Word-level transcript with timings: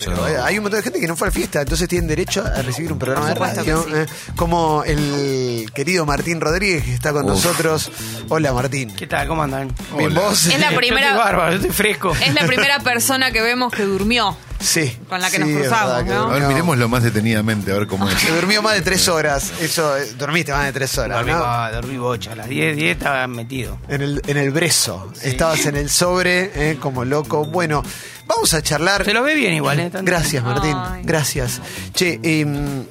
Pero 0.00 0.24
hay- 0.24 0.34
hay 0.36 0.58
un 0.58 0.62
montón 0.62 0.78
de 0.78 0.84
gente 0.84 1.00
que 1.00 1.08
no 1.08 1.16
fue 1.16 1.26
a 1.26 1.30
la 1.30 1.34
fiesta, 1.34 1.60
entonces 1.62 1.88
tienen 1.88 2.06
derecho 2.06 2.44
a 2.46 2.62
recibir 2.62 2.92
un 2.92 3.00
programa 3.00 3.30
de 3.30 3.34
radio. 3.34 3.84
eh, 3.96 4.06
como 4.36 4.84
el 4.84 5.68
querido 5.74 6.06
Martín 6.06 6.40
Rodríguez 6.40 6.84
que 6.84 6.94
está 6.94 7.12
con 7.12 7.26
nosotros. 7.26 7.90
Hola 8.28 8.52
Martín. 8.52 8.94
¿Qué 8.94 9.08
tal? 9.08 9.26
¿Cómo 9.26 9.42
andan? 9.42 9.74
Bien, 9.96 10.14
vos. 10.14 10.46
Es 10.46 10.60
la 10.60 10.70
Yo 10.70 10.76
primera- 10.76 11.08
estoy 11.08 11.18
bárbaro, 11.24 11.50
yo 11.50 11.56
estoy 11.56 11.72
fresco. 11.72 12.12
Es 12.24 12.32
la 12.32 12.46
primera 12.46 12.78
persona 12.84 13.32
que 13.32 13.42
vemos 13.42 13.72
que 13.72 13.82
durmió. 13.82 14.36
Sí. 14.60 14.96
Con 15.08 15.20
la 15.20 15.30
que 15.30 15.36
sí, 15.36 15.42
nos 15.42 15.50
cruzamos, 15.62 15.86
verdad 15.88 16.04
que 16.04 16.10
¿no? 16.14 16.30
A 16.30 16.32
ver, 16.34 16.42
miremoslo 16.48 16.88
más 16.88 17.02
detenidamente, 17.04 17.70
a 17.72 17.74
ver 17.74 17.86
cómo 17.88 18.08
es. 18.08 18.18
Se 18.20 18.32
durmió 18.32 18.60
más 18.62 18.74
de 18.74 18.82
tres 18.82 19.06
horas. 19.08 19.52
Eso, 19.60 19.96
eh, 19.96 20.12
dormiste 20.16 20.52
más 20.52 20.64
de 20.64 20.72
tres 20.72 20.96
horas, 20.98 21.18
Dormí, 21.18 21.32
¿no? 21.32 21.38
ah, 21.44 21.70
dormí 21.72 21.96
bocha. 21.96 22.32
A 22.32 22.36
las 22.36 22.48
10, 22.48 22.76
10 22.76 22.96
estaba 22.96 23.26
metido. 23.28 23.78
En 23.88 24.02
el, 24.02 24.22
en 24.28 24.36
el 24.36 24.50
brezo. 24.52 25.12
Estabas 25.22 25.64
en 25.66 25.76
el 25.76 25.90
sobre, 25.90 26.50
eh, 26.72 26.76
como 26.80 27.04
loco. 27.04 27.44
Bueno, 27.46 27.84
vamos 28.28 28.54
a 28.54 28.62
charlar. 28.62 29.04
Se 29.04 29.12
lo 29.12 29.22
ve 29.24 29.34
bien 29.34 29.54
igual, 29.54 29.80
¿eh? 29.80 29.90
Tanto- 29.90 30.04
Gracias, 30.10 30.44
Martín. 30.44 30.74
Ay. 30.76 31.02
Gracias. 31.04 31.60
Che, 31.94 32.20
em, 32.22 32.84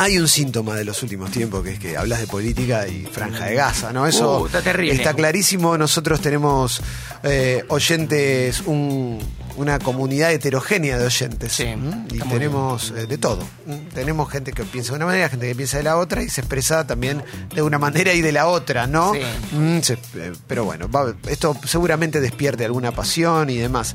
hay 0.00 0.18
un 0.18 0.28
síntoma 0.28 0.74
de 0.76 0.84
los 0.84 1.02
últimos 1.02 1.30
tiempos 1.30 1.64
que 1.64 1.72
es 1.72 1.78
que 1.78 1.96
hablas 1.96 2.20
de 2.20 2.26
política 2.26 2.86
y 2.86 3.06
franja 3.06 3.46
de 3.46 3.54
Gaza, 3.54 3.92
¿no? 3.92 4.06
Eso 4.06 4.42
Uh, 4.42 4.46
está 4.46 4.60
terrible. 4.62 4.94
está 4.94 5.14
clarísimo. 5.14 5.76
Nosotros 5.78 6.20
tenemos 6.20 6.80
eh, 7.24 7.64
oyentes, 7.68 8.60
un- 8.66 9.18
una 9.58 9.78
comunidad 9.78 10.32
heterogénea 10.32 10.98
de 10.98 11.06
oyentes. 11.06 11.52
Sí, 11.52 11.64
¿m? 11.64 12.06
Y 12.12 12.18
tenemos 12.20 12.90
eh, 12.96 13.06
de 13.06 13.18
todo. 13.18 13.46
¿m? 13.66 13.88
Tenemos 13.92 14.30
gente 14.30 14.52
que 14.52 14.64
piensa 14.64 14.92
de 14.92 14.96
una 14.96 15.06
manera, 15.06 15.28
gente 15.28 15.46
que 15.48 15.54
piensa 15.54 15.76
de 15.78 15.82
la 15.82 15.96
otra 15.98 16.22
y 16.22 16.28
se 16.28 16.40
expresa 16.40 16.86
también 16.86 17.22
de 17.54 17.62
una 17.62 17.78
manera 17.78 18.12
y 18.14 18.20
de 18.22 18.32
la 18.32 18.46
otra, 18.46 18.86
¿no? 18.86 19.12
Sí. 19.14 19.20
Mm, 19.56 19.80
se- 19.82 19.94
eh, 20.14 20.32
pero 20.46 20.64
bueno, 20.64 20.88
va- 20.90 21.14
esto 21.28 21.56
seguramente 21.64 22.20
despierte 22.20 22.64
alguna 22.64 22.92
pasión 22.92 23.50
y 23.50 23.56
demás. 23.58 23.94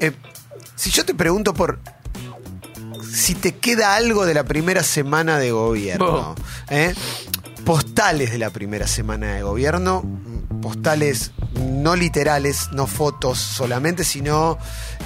Eh, 0.00 0.12
si 0.76 0.90
yo 0.90 1.04
te 1.04 1.14
pregunto 1.14 1.54
por 1.54 1.80
si 3.12 3.34
te 3.34 3.56
queda 3.56 3.96
algo 3.96 4.26
de 4.26 4.34
la 4.34 4.44
primera 4.44 4.82
semana 4.82 5.38
de 5.38 5.50
gobierno, 5.52 6.34
Bo. 6.34 6.34
¿eh? 6.70 6.94
postales 7.64 8.30
de 8.30 8.38
la 8.38 8.50
primera 8.50 8.86
semana 8.86 9.34
de 9.34 9.42
gobierno, 9.42 10.02
mm, 10.02 10.27
postales 10.60 11.32
no 11.60 11.96
literales, 11.96 12.68
no 12.72 12.86
fotos 12.86 13.38
solamente, 13.38 14.04
sino 14.04 14.58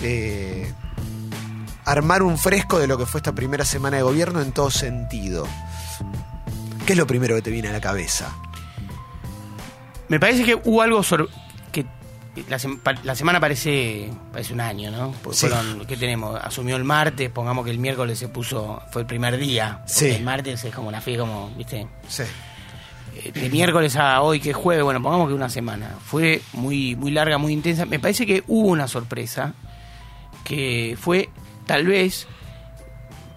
eh, 0.02 0.72
armar 1.84 2.22
un 2.22 2.38
fresco 2.38 2.78
de 2.78 2.86
lo 2.86 2.98
que 2.98 3.06
fue 3.06 3.18
esta 3.20 3.34
primera 3.34 3.64
semana 3.64 3.96
de 3.98 4.02
gobierno 4.02 4.40
en 4.40 4.52
todo 4.52 4.70
sentido. 4.70 5.46
¿Qué 6.86 6.92
es 6.94 6.98
lo 6.98 7.06
primero 7.06 7.34
que 7.36 7.42
te 7.42 7.50
viene 7.50 7.68
a 7.68 7.72
la 7.72 7.80
cabeza? 7.80 8.32
Me 10.08 10.20
parece 10.20 10.44
que 10.44 10.54
hubo 10.64 10.82
algo 10.82 11.02
sor- 11.02 11.30
que 11.70 11.86
la, 12.48 12.58
sem- 12.58 12.80
la 13.02 13.14
semana 13.14 13.40
parece 13.40 14.10
parece 14.32 14.52
un 14.52 14.60
año, 14.60 14.90
¿no? 14.90 15.12
Porque 15.22 15.38
Sí. 15.38 15.46
fueron- 15.48 15.86
¿Qué 15.86 15.96
tenemos? 15.96 16.38
Asumió 16.42 16.76
el 16.76 16.84
martes, 16.84 17.30
pongamos 17.30 17.64
que 17.64 17.70
el 17.70 17.78
miércoles 17.78 18.18
se 18.18 18.28
puso, 18.28 18.82
fue 18.90 19.02
el 19.02 19.06
primer 19.06 19.38
día. 19.38 19.82
Sí. 19.86 20.06
El 20.08 20.24
martes 20.24 20.64
es 20.64 20.74
como 20.74 20.88
una 20.88 21.00
fe, 21.00 21.16
como, 21.16 21.50
¿viste? 21.56 21.86
Sí. 22.08 22.24
De 23.30 23.50
miércoles 23.50 23.96
a 23.96 24.20
hoy, 24.20 24.40
que 24.40 24.50
es 24.50 24.56
jueves, 24.56 24.82
bueno, 24.82 25.00
pongamos 25.00 25.28
que 25.28 25.34
una 25.34 25.48
semana. 25.48 25.96
Fue 26.04 26.42
muy, 26.54 26.96
muy 26.96 27.12
larga, 27.12 27.38
muy 27.38 27.52
intensa. 27.52 27.86
Me 27.86 28.00
parece 28.00 28.26
que 28.26 28.42
hubo 28.48 28.68
una 28.68 28.88
sorpresa 28.88 29.54
que 30.44 30.96
fue, 31.00 31.28
tal 31.66 31.86
vez, 31.86 32.26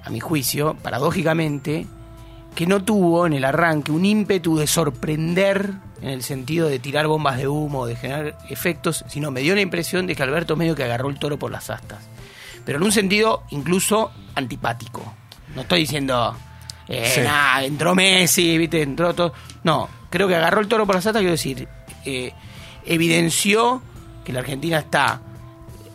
a 0.04 0.10
mi 0.10 0.20
juicio, 0.20 0.76
paradójicamente, 0.82 1.86
que 2.56 2.66
no 2.66 2.84
tuvo 2.84 3.28
en 3.28 3.34
el 3.34 3.46
arranque 3.46 3.92
un 3.92 4.06
ímpetu 4.06 4.58
de 4.58 4.66
sorprender 4.66 5.74
en 6.02 6.10
el 6.10 6.24
sentido 6.24 6.68
de 6.68 6.80
tirar 6.80 7.08
bombas 7.08 7.38
de 7.38 7.48
humo, 7.48 7.86
de 7.86 7.96
generar 7.96 8.38
efectos, 8.50 9.04
sino 9.08 9.32
me 9.32 9.42
dio 9.42 9.56
la 9.56 9.62
impresión 9.62 10.08
de 10.08 10.16
que 10.16 10.24
Alberto 10.24 10.56
medio 10.56 10.76
que 10.76 10.84
agarró 10.84 11.10
el 11.10 11.20
toro 11.20 11.38
por 11.38 11.52
las 11.52 11.70
astas. 11.70 12.08
Pero 12.66 12.78
en 12.78 12.84
un 12.84 12.92
sentido 12.92 13.44
incluso 13.52 14.12
antipático. 14.36 15.14
No 15.56 15.62
estoy 15.62 15.82
diciendo, 15.82 16.36
eh, 16.88 17.12
Sí. 17.16 17.22
nah, 17.22 17.62
entró 17.64 17.96
Messi, 17.96 18.58
¿viste? 18.58 18.82
entró 18.82 19.14
todo. 19.14 19.34
No, 19.64 19.90
creo 20.10 20.28
que 20.28 20.36
agarró 20.36 20.62
el 20.62 20.68
toro 20.68 20.86
por 20.86 20.96
las 20.96 21.06
astas, 21.06 21.20
quiero 21.22 21.32
decir, 21.32 21.68
eh, 22.06 22.32
evidenció 22.86 23.82
que 24.24 24.34
la 24.34 24.40
Argentina 24.40 24.80
está 24.80 25.22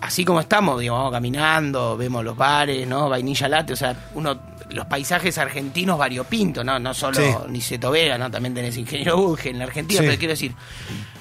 así 0.01 0.25
como 0.25 0.41
estamos, 0.41 0.81
digamos, 0.81 1.01
vamos 1.01 1.13
caminando, 1.13 1.97
vemos 1.97 2.25
los 2.25 2.37
bares, 2.37 2.87
¿no? 2.87 3.09
Vainilla 3.09 3.49
latte, 3.49 3.73
o 3.75 3.77
sea, 3.77 4.11
uno 4.15 4.49
los 4.71 4.87
paisajes 4.87 5.37
argentinos 5.37 5.99
variopintos, 5.99 6.65
¿no? 6.65 6.79
No 6.79 6.95
solo 6.95 7.17
Sí. 7.17 7.25
Niceto 7.49 7.91
Vega, 7.91 8.17
¿no? 8.17 8.31
También 8.31 8.55
tenés 8.55 8.77
Ingeniero 8.77 9.17
Buge 9.17 9.51
en 9.51 9.59
la 9.59 9.65
Argentina, 9.65 10.01
Sí. 10.01 10.07
pero 10.07 10.19
quiero 10.19 10.33
decir, 10.33 10.55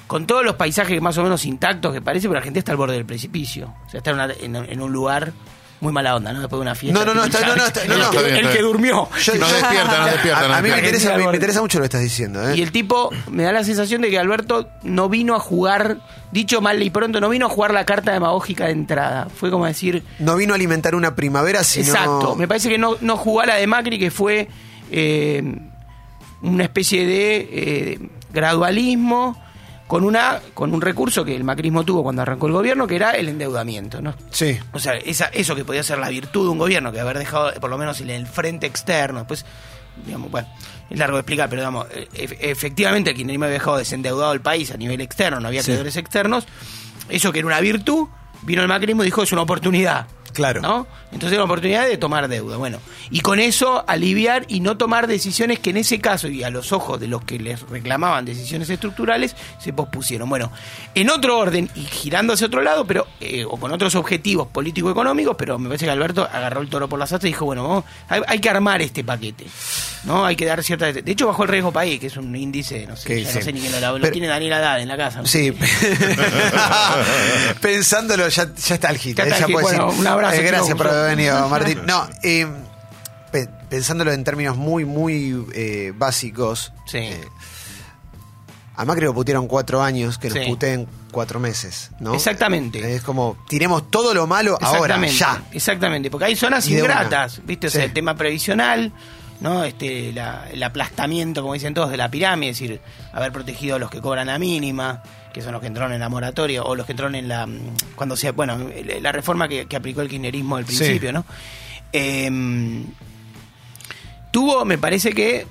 con 0.06 0.24
todos 0.26 0.44
los 0.44 0.54
paisajes 0.54 1.00
más 1.02 1.18
o 1.18 1.24
menos 1.24 1.44
intactos 1.44 1.92
que 1.92 2.00
parece, 2.00 2.28
pero 2.28 2.34
la 2.34 2.38
Argentina 2.38 2.60
está 2.60 2.72
al 2.72 2.78
borde 2.78 2.94
del 2.94 3.04
precipicio. 3.06 3.74
O 3.86 3.90
sea, 3.90 3.98
está 3.98 4.10
en, 4.10 4.16
una- 4.16 4.32
en- 4.40 4.56
en 4.72 4.80
un 4.80 4.92
lugar 4.92 5.32
muy 5.80 5.92
mala 5.92 6.14
onda, 6.16 6.32
¿no? 6.32 6.40
Después 6.40 6.58
de 6.58 6.62
una 6.62 6.74
fiesta. 6.74 6.98
No, 6.98 7.04
no, 7.06 7.14
no, 7.14 7.24
está- 7.24 7.46
no, 7.46 7.56
no, 7.56 7.64
está- 7.66 7.84
no, 7.86 7.94
el, 7.94 8.00
no. 8.00 8.10
que, 8.10 8.18
el 8.38 8.50
que 8.50 8.62
durmió. 8.62 9.08
Yo- 9.22 9.34
No 9.36 9.48
despierta, 9.48 9.98
no 9.98 10.04
despierta, 10.12 10.48
no 10.48 10.54
A, 10.54 10.58
a 10.58 10.62
mí 10.62 10.68
me 10.70 10.78
interesa 11.34 11.60
mucho 11.62 11.78
lo 11.78 11.82
que 11.82 11.86
estás 11.86 12.02
diciendo. 12.02 12.48
¿eh? 12.50 12.56
Y 12.56 12.62
el 12.62 12.70
tipo 12.72 13.10
me 13.30 13.42
da 13.44 13.52
la 13.52 13.64
sensación 13.64 14.02
de 14.02 14.10
que 14.10 14.18
Alberto 14.18 14.68
no 14.82 15.08
vino 15.08 15.34
a 15.34 15.40
jugar, 15.40 15.98
dicho 16.32 16.60
mal 16.60 16.82
y 16.82 16.90
pronto, 16.90 17.20
no 17.20 17.28
vino 17.30 17.46
a 17.46 17.48
jugar 17.48 17.72
la 17.72 17.84
carta 17.86 18.12
demagógica 18.12 18.66
de 18.66 18.72
entrada. 18.72 19.28
Fue 19.34 19.50
como 19.50 19.64
decir, 19.66 20.04
No 20.18 20.36
vino 20.36 20.52
a 20.52 20.56
alimentar 20.56 20.94
una 20.94 21.16
primavera, 21.16 21.64
sino. 21.64 21.86
exacto, 21.86 22.36
me 22.36 22.46
parece 22.46 22.68
que 22.68 22.76
no, 22.78 22.96
no 23.00 23.16
jugó 23.16 23.40
a 23.40 23.46
la 23.46 23.54
de 23.56 23.66
Macri, 23.66 23.98
que 23.98 24.10
fue 24.10 24.48
eh, 24.90 25.42
una 26.42 26.64
especie 26.64 27.06
de 27.06 27.48
eh, 27.52 27.98
gradualismo 28.32 29.40
con 29.90 30.04
una 30.04 30.40
con 30.54 30.72
un 30.72 30.80
recurso 30.80 31.24
que 31.24 31.34
el 31.34 31.42
macrismo 31.42 31.82
tuvo 31.82 32.04
cuando 32.04 32.22
arrancó 32.22 32.46
el 32.46 32.52
gobierno, 32.52 32.86
que 32.86 32.94
era 32.94 33.10
el 33.10 33.28
endeudamiento, 33.28 34.00
¿no? 34.00 34.14
Sí. 34.30 34.56
O 34.72 34.78
sea, 34.78 34.94
esa, 34.94 35.24
eso 35.26 35.56
que 35.56 35.64
podía 35.64 35.82
ser 35.82 35.98
la 35.98 36.08
virtud 36.08 36.44
de 36.44 36.50
un 36.50 36.58
gobierno, 36.58 36.92
que 36.92 37.00
haber 37.00 37.18
dejado 37.18 37.52
por 37.60 37.68
lo 37.70 37.76
menos 37.76 38.00
en 38.00 38.10
el 38.10 38.28
frente 38.28 38.68
externo, 38.68 39.26
pues, 39.26 39.44
digamos, 40.06 40.30
bueno, 40.30 40.46
es 40.88 40.96
largo 40.96 41.16
de 41.16 41.22
explicar, 41.22 41.48
pero 41.50 41.62
digamos, 41.62 41.88
e- 41.92 42.06
e- 42.14 42.50
efectivamente 42.52 43.10
el 43.10 43.16
kirchnerismo 43.16 43.46
había 43.46 43.54
dejado 43.54 43.78
desendeudado 43.78 44.32
el 44.32 44.40
país 44.40 44.70
a 44.70 44.76
nivel 44.76 45.00
externo, 45.00 45.40
no 45.40 45.48
había 45.48 45.60
Sí. 45.64 45.72
acreedores 45.72 45.96
externos, 45.96 46.46
eso 47.08 47.32
que 47.32 47.40
era 47.40 47.48
una 47.48 47.58
virtud, 47.58 48.06
vino 48.42 48.62
el 48.62 48.68
macrismo 48.68 49.02
y 49.02 49.06
dijo 49.06 49.24
es 49.24 49.32
una 49.32 49.42
oportunidad. 49.42 50.06
Claro. 50.32 50.60
¿No? 50.60 50.86
Entonces 51.12 51.32
era 51.32 51.42
una 51.42 51.52
oportunidad 51.52 51.86
de 51.86 51.96
tomar 51.96 52.28
deuda. 52.28 52.56
Bueno, 52.56 52.78
y 53.10 53.20
con 53.20 53.40
eso 53.40 53.84
aliviar 53.88 54.44
y 54.48 54.60
no 54.60 54.76
tomar 54.76 55.06
decisiones 55.06 55.58
que 55.58 55.70
en 55.70 55.76
ese 55.78 56.00
caso, 56.00 56.28
y 56.28 56.42
a 56.44 56.50
los 56.50 56.72
ojos 56.72 57.00
de 57.00 57.08
los 57.08 57.22
que 57.24 57.38
les 57.38 57.60
reclamaban 57.68 58.24
decisiones 58.24 58.70
estructurales, 58.70 59.34
se 59.58 59.72
pospusieron. 59.72 60.28
Bueno, 60.28 60.52
en 60.94 61.10
otro 61.10 61.38
orden 61.38 61.68
y 61.74 61.80
girando 61.82 62.34
hacia 62.34 62.46
otro 62.46 62.62
lado, 62.62 62.84
pero 62.86 63.06
eh, 63.20 63.44
o 63.44 63.56
con 63.58 63.72
otros 63.72 63.94
objetivos 63.96 64.48
político-económicos, 64.48 65.36
pero 65.38 65.58
me 65.58 65.68
parece 65.68 65.86
que 65.86 65.90
Alberto 65.90 66.28
agarró 66.32 66.60
el 66.60 66.68
toro 66.68 66.88
por 66.88 66.98
las 66.98 67.12
astas 67.12 67.26
y 67.28 67.32
dijo, 67.32 67.44
bueno, 67.44 67.62
vamos, 67.66 67.84
hay, 68.08 68.22
hay 68.26 68.38
que 68.38 68.50
armar 68.50 68.80
este 68.82 69.02
paquete. 69.04 69.46
¿No? 70.04 70.24
Hay 70.24 70.34
que 70.34 70.46
dar 70.46 70.62
cierta. 70.62 70.90
De 70.92 71.12
hecho, 71.12 71.26
bajó 71.26 71.42
el 71.42 71.50
riesgo 71.50 71.72
país, 71.72 72.00
que 72.00 72.06
es 72.06 72.16
un 72.16 72.34
índice, 72.34 72.86
no 72.86 72.96
sé, 72.96 73.22
ya 73.22 73.30
sí. 73.30 73.38
no 73.38 73.44
sé 73.44 73.52
ni 73.52 73.60
quién 73.60 73.72
lo, 73.80 73.98
lo 73.98 74.00
Pero- 74.00 74.12
tiene 74.12 74.28
Daniel 74.28 74.54
Haddad 74.54 74.80
en 74.80 74.88
la 74.88 74.96
casa. 74.96 75.18
¿no? 75.20 75.26
Sí. 75.26 75.52
Pensándolo, 77.60 78.28
ya, 78.28 78.48
ya 78.54 78.74
está 78.74 78.90
el 78.90 78.98
hit. 78.98 79.16
Ya 79.16 79.24
¿eh? 79.24 79.28
está 79.28 79.36
el 79.36 79.40
Ya 79.42 79.46
hit. 79.46 79.54
puedes 79.54 79.78
Bueno, 79.78 79.92
ir. 79.92 79.98
un 79.98 80.06
abrazo, 80.24 80.40
Eh, 80.42 80.46
gracias 80.46 80.76
por 80.76 80.88
haber 80.88 81.16
venido, 81.16 81.48
Martín. 81.48 81.80
No, 81.86 82.08
eh, 82.22 82.46
pe- 83.32 83.48
pensándolo 83.68 84.12
en 84.12 84.22
términos 84.24 84.56
muy, 84.56 84.84
muy 84.84 85.46
eh, 85.54 85.92
básicos. 85.96 86.72
Sí. 86.86 86.98
eh, 86.98 87.24
a 88.76 88.84
Macri 88.86 89.04
lo 89.04 89.12
putearon 89.12 89.46
cuatro 89.46 89.82
años, 89.82 90.16
que 90.16 90.28
nos 90.30 90.38
Sí. 90.38 90.44
puteen 90.48 90.88
cuatro 91.10 91.38
meses, 91.38 91.90
¿no? 92.00 92.14
Exactamente. 92.14 92.94
Es 92.94 93.02
como, 93.02 93.36
tiremos 93.46 93.90
todo 93.90 94.14
lo 94.14 94.26
malo 94.26 94.56
ahora, 94.62 94.98
ya. 95.06 95.42
Exactamente, 95.52 96.10
porque 96.10 96.24
hay 96.26 96.36
zonas 96.36 96.66
ingratas, 96.66 97.42
¿viste? 97.44 97.66
O 97.66 97.70
sea, 97.70 97.82
Sí. 97.82 97.86
el 97.88 97.92
tema 97.92 98.14
previsional, 98.16 98.92
¿no? 99.40 99.64
Este, 99.64 100.12
la- 100.12 100.48
el 100.52 100.62
aplastamiento, 100.62 101.42
como 101.42 101.54
dicen 101.54 101.74
todos, 101.74 101.90
de 101.90 101.96
la 101.96 102.10
pirámide, 102.10 102.50
es 102.50 102.58
decir, 102.60 102.80
haber 103.12 103.32
protegido 103.32 103.76
a 103.76 103.78
los 103.78 103.90
que 103.90 104.00
cobran 104.00 104.28
a 104.28 104.38
mínima, 104.38 105.02
que 105.32 105.42
son 105.42 105.52
los 105.52 105.60
que 105.60 105.66
entraron 105.68 105.92
en 105.92 106.00
la 106.00 106.08
moratoria, 106.08 106.62
o 106.62 106.74
los 106.74 106.86
que 106.86 106.92
entraron 106.92 107.14
en 107.14 107.28
la. 107.28 107.46
mm, 107.46 107.58
cuando 107.96 108.16
se. 108.16 108.30
Bueno, 108.32 108.58
la 109.00 109.12
reforma 109.12 109.48
que, 109.48 109.66
que 109.66 109.76
aplicó 109.76 110.00
el 110.02 110.08
kirchnerismo 110.08 110.56
al 110.56 110.66
Sí. 110.66 110.76
principio, 110.76 111.12
¿no? 111.12 111.24
Em, 111.92 112.84
tuvo, 114.30 114.64
me 114.64 114.78
parece 114.78 115.12
que, 115.12 115.46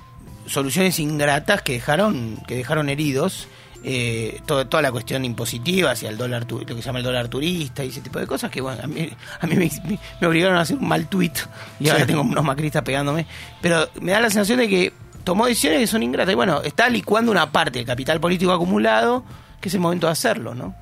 soluciones 0.46 1.00
ingratas 1.00 1.62
que 1.62 1.74
dejaron, 1.74 2.38
que 2.48 2.56
dejaron 2.56 2.90
heridos. 2.90 3.48
Eh, 3.84 4.42
todo- 4.46 4.68
toda 4.68 4.82
la 4.84 4.92
cuestión 4.92 5.24
impositiva 5.26 5.92
hacia 5.92 6.10
el 6.10 6.18
dólar, 6.18 6.46
lo 6.50 6.60
que 6.66 6.74
se 6.76 6.82
llama 6.82 7.00
el 7.00 7.06
dólar 7.06 7.28
turista 7.30 7.84
y 7.84 7.90
ese 7.90 8.02
tipo 8.02 8.20
de 8.20 8.28
cosas 8.28 8.52
que, 8.52 8.62
bueno, 8.62 8.82
a 8.84 8.88
mí, 8.88 9.10
a 9.40 9.48
mí 9.48 9.56
me, 9.56 9.70
me- 9.88 10.00
me 10.20 10.28
obligaron 10.28 10.58
a 10.58 10.62
hacer 10.62 10.78
un 10.78 10.88
mal 10.88 11.08
tuit 11.08 11.38
y 11.80 11.90
ahora 11.90 12.02
Sí. 12.02 12.08
tengo 12.08 12.22
unos 12.22 12.44
macristas 12.44 12.84
pegándome. 12.84 13.26
Pero 13.62 13.88
me 14.02 14.12
da 14.12 14.20
la 14.20 14.30
sensación 14.30 14.60
de 14.60 14.68
que 14.68 14.94
tomó 15.24 15.46
decisiones 15.46 15.80
que 15.80 15.88
son 15.88 16.04
ingratas. 16.04 16.32
Y 16.34 16.36
bueno, 16.36 16.62
está 16.62 16.90
licuando 16.90 17.32
una 17.32 17.52
parte 17.52 17.80
del 17.80 17.86
capital 17.86 18.20
político 18.20 18.52
acumulado, 18.52 19.24
que 19.62 19.70
es 19.70 19.74
el 19.76 19.80
momento 19.82 20.08
de 20.08 20.14
hacerlo, 20.14 20.56
¿no? 20.56 20.76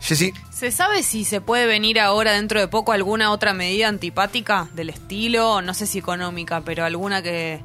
Jessy, 0.00 0.32
¿Se 0.50 0.72
sabe 0.72 1.02
si 1.04 1.24
se 1.24 1.40
puede 1.40 1.66
venir 1.66 2.00
ahora 2.00 2.32
dentro 2.32 2.58
de 2.58 2.66
poco 2.68 2.92
alguna 2.92 3.30
otra 3.30 3.52
medida 3.54 3.88
antipática 3.88 4.68
del 4.74 4.90
estilo? 4.90 5.62
No 5.62 5.74
sé 5.74 5.86
si 5.86 5.98
económica, 5.98 6.60
pero 6.62 6.84
alguna 6.84 7.22
que 7.22 7.60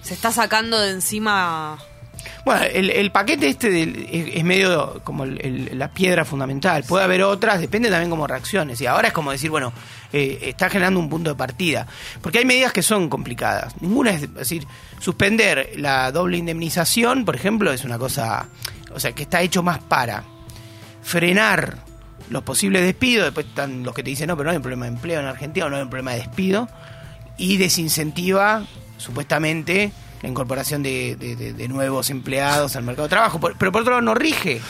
se 0.00 0.14
está 0.14 0.32
sacando 0.32 0.78
de 0.80 0.92
encima 0.92 1.78
Bueno, 2.44 2.62
el, 2.64 2.90
el 2.90 3.10
paquete 3.10 3.48
este 3.48 3.70
del- 3.70 4.08
es, 4.10 4.44
medio 4.44 5.00
como 5.04 5.24
el- 5.24 5.70
la 5.78 5.88
piedra 5.92 6.24
fundamental. 6.24 6.84
Puede 6.84 7.04
haber 7.04 7.22
otras, 7.22 7.60
depende 7.60 7.90
también 7.90 8.10
cómo 8.10 8.26
reacciones. 8.26 8.80
Y 8.80 8.86
ahora 8.86 9.08
es 9.08 9.14
como 9.14 9.30
decir, 9.30 9.50
bueno, 9.50 9.72
eh, 10.12 10.38
está 10.42 10.70
generando 10.70 10.98
un 11.00 11.08
punto 11.08 11.30
de 11.30 11.36
partida. 11.36 11.86
Porque 12.22 12.38
hay 12.38 12.44
medidas 12.44 12.72
que 12.72 12.82
son 12.82 13.08
complicadas. 13.08 13.74
Ninguna 13.80 14.10
es, 14.12 14.22
es 14.22 14.34
decir, 14.34 14.66
suspender 15.00 15.72
la 15.76 16.10
doble 16.12 16.38
indemnización, 16.38 17.24
por 17.24 17.36
ejemplo, 17.36 17.72
es 17.72 17.84
una 17.84 17.98
cosa, 17.98 18.46
o 18.94 19.00
sea, 19.00 19.12
que 19.12 19.22
está 19.24 19.42
hecho 19.42 19.62
más 19.62 19.78
para 19.80 20.24
frenar 21.02 21.78
los 22.30 22.42
posibles 22.42 22.82
despidos. 22.82 23.26
Después 23.26 23.46
están 23.46 23.82
los 23.82 23.94
que 23.94 24.02
te 24.02 24.10
dicen, 24.10 24.28
no, 24.28 24.36
pero 24.36 24.44
no 24.46 24.50
hay 24.50 24.56
un 24.56 24.62
problema 24.62 24.86
de 24.86 24.92
empleo 24.92 25.20
en 25.20 25.26
Argentina, 25.26 25.66
o 25.66 25.70
no 25.70 25.76
hay 25.76 25.82
un 25.82 25.90
problema 25.90 26.12
de 26.12 26.18
despido. 26.18 26.68
Y 27.36 27.56
desincentiva, 27.56 28.64
supuestamente, 28.96 29.92
la 30.22 30.28
incorporación 30.28 30.82
de, 30.82 31.16
de- 31.16 31.36
de- 31.36 31.52
de 31.52 31.68
nuevos 31.68 32.10
empleados 32.10 32.76
al 32.76 32.82
mercado 32.84 33.04
de 33.08 33.10
trabajo. 33.10 33.38
Por- 33.40 33.56
pero 33.56 33.72
por 33.72 33.82
otro 33.82 33.92
lado, 33.94 34.02
no 34.02 34.14
rige. 34.14 34.60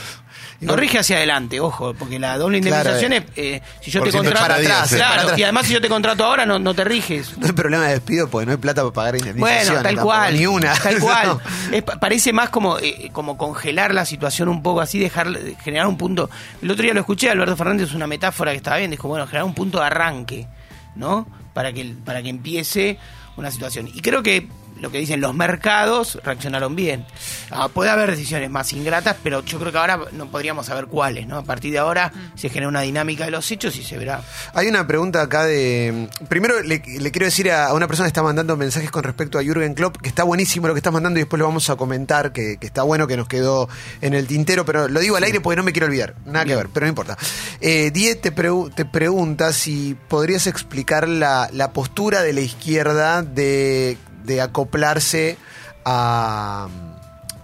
No 0.61 0.75
rige 0.75 0.99
hacia 0.99 1.15
adelante, 1.15 1.61
ojo, 1.61 1.93
porque 1.93 2.19
la 2.19 2.37
doble 2.37 2.57
indemnización 2.57 3.11
Claro, 3.13 3.25
es, 3.33 3.37
eh, 3.37 3.61
si 3.81 3.91
yo 3.91 4.03
te 4.03 4.11
contrato 4.11 4.39
para 4.41 4.55
atrás, 4.55 4.91
eh. 4.91 4.95
claro, 4.97 5.11
Para 5.11 5.21
atrás. 5.23 5.39
y 5.39 5.43
además 5.43 5.65
si 5.67 5.73
yo 5.73 5.79
te 5.81 5.87
contrato 5.87 6.25
ahora 6.25 6.45
no, 6.45 6.59
no 6.59 6.73
te 6.73 6.83
riges. 6.83 7.37
No 7.37 7.45
hay 7.47 7.53
problema 7.53 7.85
de 7.87 7.93
despido 7.93 8.27
porque 8.29 8.45
no 8.45 8.51
hay 8.51 8.57
plata 8.57 8.81
para 8.81 8.93
pagar 8.93 9.15
indemnización. 9.15 9.65
Bueno, 9.67 9.73
tal 9.75 9.83
tampoco, 9.95 10.05
cual. 10.07 10.33
Ni 10.37 10.45
una. 10.47 10.73
Tal 10.73 10.99
cual. 10.99 11.27
No. 11.27 11.41
Es 11.75 11.83
pa- 11.83 11.97
parece 12.01 12.33
más 12.33 12.49
como, 12.49 12.77
eh, 12.77 13.09
como 13.13 13.37
congelar 13.37 13.93
la 13.93 14.05
situación 14.05 14.49
un 14.49 14.61
poco 14.61 14.81
así, 14.81 14.99
dejar 14.99 15.29
generar 15.63 15.87
un 15.87 15.97
punto. 15.97 16.29
El 16.61 16.69
otro 16.71 16.83
día 16.83 16.93
lo 16.93 16.99
escuché, 16.99 17.29
Alberto 17.29 17.55
Fernández, 17.55 17.93
una 17.93 18.07
metáfora 18.07 18.51
que 18.51 18.57
estaba 18.57 18.77
bien, 18.77 18.91
dijo, 18.91 19.07
bueno, 19.07 19.25
generar 19.27 19.45
un 19.45 19.53
punto 19.55 19.79
de 19.79 19.85
arranque, 19.85 20.47
¿no? 20.95 21.25
Para 21.53 21.71
que, 21.71 21.95
para 22.03 22.21
que 22.21 22.27
empiece 22.29 22.97
una 23.37 23.49
situación. 23.49 23.87
Y 23.93 24.01
creo 24.01 24.21
que 24.21 24.49
lo 24.79 24.91
que 24.91 24.97
dicen 24.99 25.21
los 25.21 25.33
mercados 25.35 26.19
reaccionaron 26.23 26.75
bien. 26.75 27.05
Ah, 27.51 27.69
puede 27.69 27.89
haber 27.89 28.11
decisiones 28.11 28.49
más 28.49 28.71
ingratas, 28.73 29.15
pero 29.23 29.43
yo 29.43 29.59
creo 29.59 29.71
que 29.71 29.77
ahora 29.77 29.99
no 30.11 30.27
podríamos 30.29 30.65
saber 30.65 30.87
cuáles, 30.87 31.27
¿no? 31.27 31.37
A 31.37 31.43
partir 31.43 31.71
de 31.71 31.79
ahora 31.79 32.11
se 32.35 32.49
genera 32.49 32.67
una 32.67 32.81
dinámica 32.81 33.25
de 33.25 33.31
los 33.31 33.49
hechos 33.51 33.75
y 33.77 33.83
se 33.83 33.97
verá. 33.97 34.21
Hay 34.53 34.67
una 34.67 34.85
pregunta 34.87 35.21
acá 35.21 35.45
de. 35.45 36.09
Primero 36.27 36.61
le, 36.61 36.81
le 36.85 37.11
quiero 37.11 37.25
decir 37.25 37.51
a 37.51 37.73
una 37.73 37.87
persona 37.87 38.05
que 38.07 38.09
está 38.09 38.23
mandando 38.23 38.55
mensajes 38.57 38.91
con 38.91 39.03
respecto 39.03 39.37
a 39.37 39.43
Jürgen 39.43 39.73
Klopp, 39.73 39.97
que 39.97 40.09
está 40.09 40.23
buenísimo 40.23 40.67
lo 40.67 40.73
que 40.73 40.79
estás 40.79 40.93
mandando 40.93 41.19
y 41.19 41.23
después 41.23 41.39
lo 41.39 41.45
vamos 41.45 41.69
a 41.69 41.75
comentar, 41.75 42.31
que, 42.31 42.57
que 42.57 42.67
está 42.67 42.83
bueno, 42.83 43.07
que 43.07 43.17
nos 43.17 43.27
quedó 43.27 43.69
en 44.01 44.13
el 44.13 44.27
tintero, 44.27 44.65
pero 44.65 44.87
lo 44.87 44.99
digo 44.99 45.15
al 45.15 45.23
aire 45.23 45.41
porque 45.41 45.57
no 45.57 45.63
me 45.63 45.71
quiero 45.71 45.87
olvidar. 45.87 46.15
Nada 46.25 46.45
que 46.45 46.55
ver, 46.55 46.69
pero 46.73 46.85
no 46.85 46.89
importa. 46.89 47.17
Eh, 47.61 47.91
Die 47.91 48.15
te, 48.15 48.31
te 48.31 48.85
pregunta 48.85 49.53
si 49.53 49.95
podrías 50.07 50.47
explicar 50.47 51.07
la, 51.07 51.49
la 51.51 51.71
postura 51.73 52.21
de 52.21 52.33
la 52.33 52.41
izquierda 52.41 53.21
de, 53.21 53.97
de 54.29 54.41
acoplarse 54.41 55.37
a, 55.83 56.67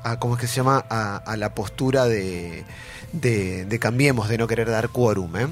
a. 0.04 0.20
¿Cómo 0.20 0.36
es 0.36 0.40
que 0.40 0.48
se 0.48 0.58
llama? 0.58 0.86
A, 0.90 1.18
a 1.18 1.36
la 1.36 1.54
postura 1.56 2.06
de, 2.06 2.64
de, 3.12 3.66
de 3.66 3.80
Cambiemos, 3.80 4.30
de 4.30 4.38
no 4.38 4.48
querer 4.48 4.70
dar 4.70 4.90
quórum, 4.90 5.36
¿eh? 5.36 5.48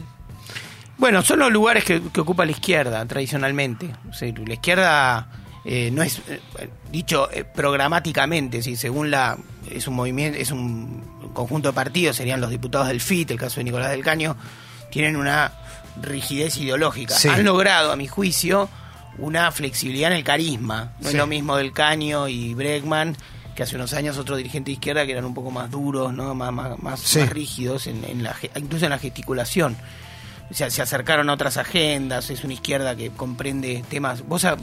Bueno, 0.97 1.24
son 1.24 1.39
los 1.39 1.51
lugares 1.51 1.83
que, 1.83 2.01
que 2.01 2.21
ocupa 2.21 2.45
la 2.45 2.51
izquierda 2.51 3.03
tradicionalmente. 3.06 3.94
O 4.09 4.13
sea, 4.13 4.31
la 4.45 4.53
izquierda 4.53 5.27
eh, 5.65 5.89
no 5.91 6.03
es 6.03 6.19
eh, 6.27 6.39
dicho 6.91 7.30
eh, 7.31 7.44
programáticamente, 7.44 8.62
si 8.62 8.75
según 8.75 9.09
la 9.09 9.38
es 9.69 9.88
un 9.88 9.95
movimiento, 9.95 10.38
es 10.38 10.51
un 10.51 11.31
conjunto 11.33 11.69
de 11.69 11.74
partidos, 11.74 12.15
serían 12.15 12.39
los 12.39 12.51
diputados 12.51 12.88
del 12.88 13.01
FIT, 13.01 13.31
el 13.31 13.39
caso 13.39 13.56
de 13.59 13.63
Nicolás 13.63 13.89
del 13.89 14.03
Caño, 14.03 14.38
tienen 14.91 15.15
una 15.15 15.51
rigidez 16.01 16.57
ideológica. 16.57 17.15
Sí. 17.15 17.27
Han 17.27 17.44
logrado, 17.44 17.91
a 17.91 17.95
mi 17.95 18.07
juicio, 18.07 18.69
una 19.18 19.51
flexibilidad 19.51 20.12
en 20.12 20.18
el 20.18 20.24
carisma. 20.24 20.94
No 21.00 21.10
Sí. 21.10 21.13
es 21.15 21.15
lo 21.15 21.27
mismo 21.27 21.56
del 21.57 21.71
Caño 21.74 22.27
y 22.27 22.54
Bregman 22.54 23.15
que 23.56 23.62
hace 23.63 23.75
unos 23.75 23.94
años 23.94 24.18
otro 24.18 24.36
dirigente 24.36 24.69
de 24.71 24.74
izquierda 24.74 25.06
que 25.06 25.12
eran 25.12 25.25
un 25.25 25.33
poco 25.36 25.51
más 25.51 25.69
duros, 25.69 26.12
¿no? 26.12 26.33
más, 26.33 26.51
más, 26.51 26.80
más, 26.81 27.00
Sí. 27.00 27.19
más 27.19 27.30
rígidos, 27.30 27.86
en, 27.86 28.04
en 28.04 28.24
la, 28.24 28.36
incluso 28.56 28.86
en 28.86 28.89
la 28.92 28.98
gesticulación. 28.98 29.77
O 30.54 30.56
sea, 30.56 30.70
se 30.70 30.84
acercaron 30.84 31.30
a 31.30 31.34
otras 31.34 31.58
agendas, 31.58 32.30
es 32.30 32.44
una 32.44 32.54
izquierda 32.54 32.96
que 32.96 33.10
comprende 33.10 33.84
temas. 33.90 34.22
Vos, 34.28 34.46
a- 34.46 34.56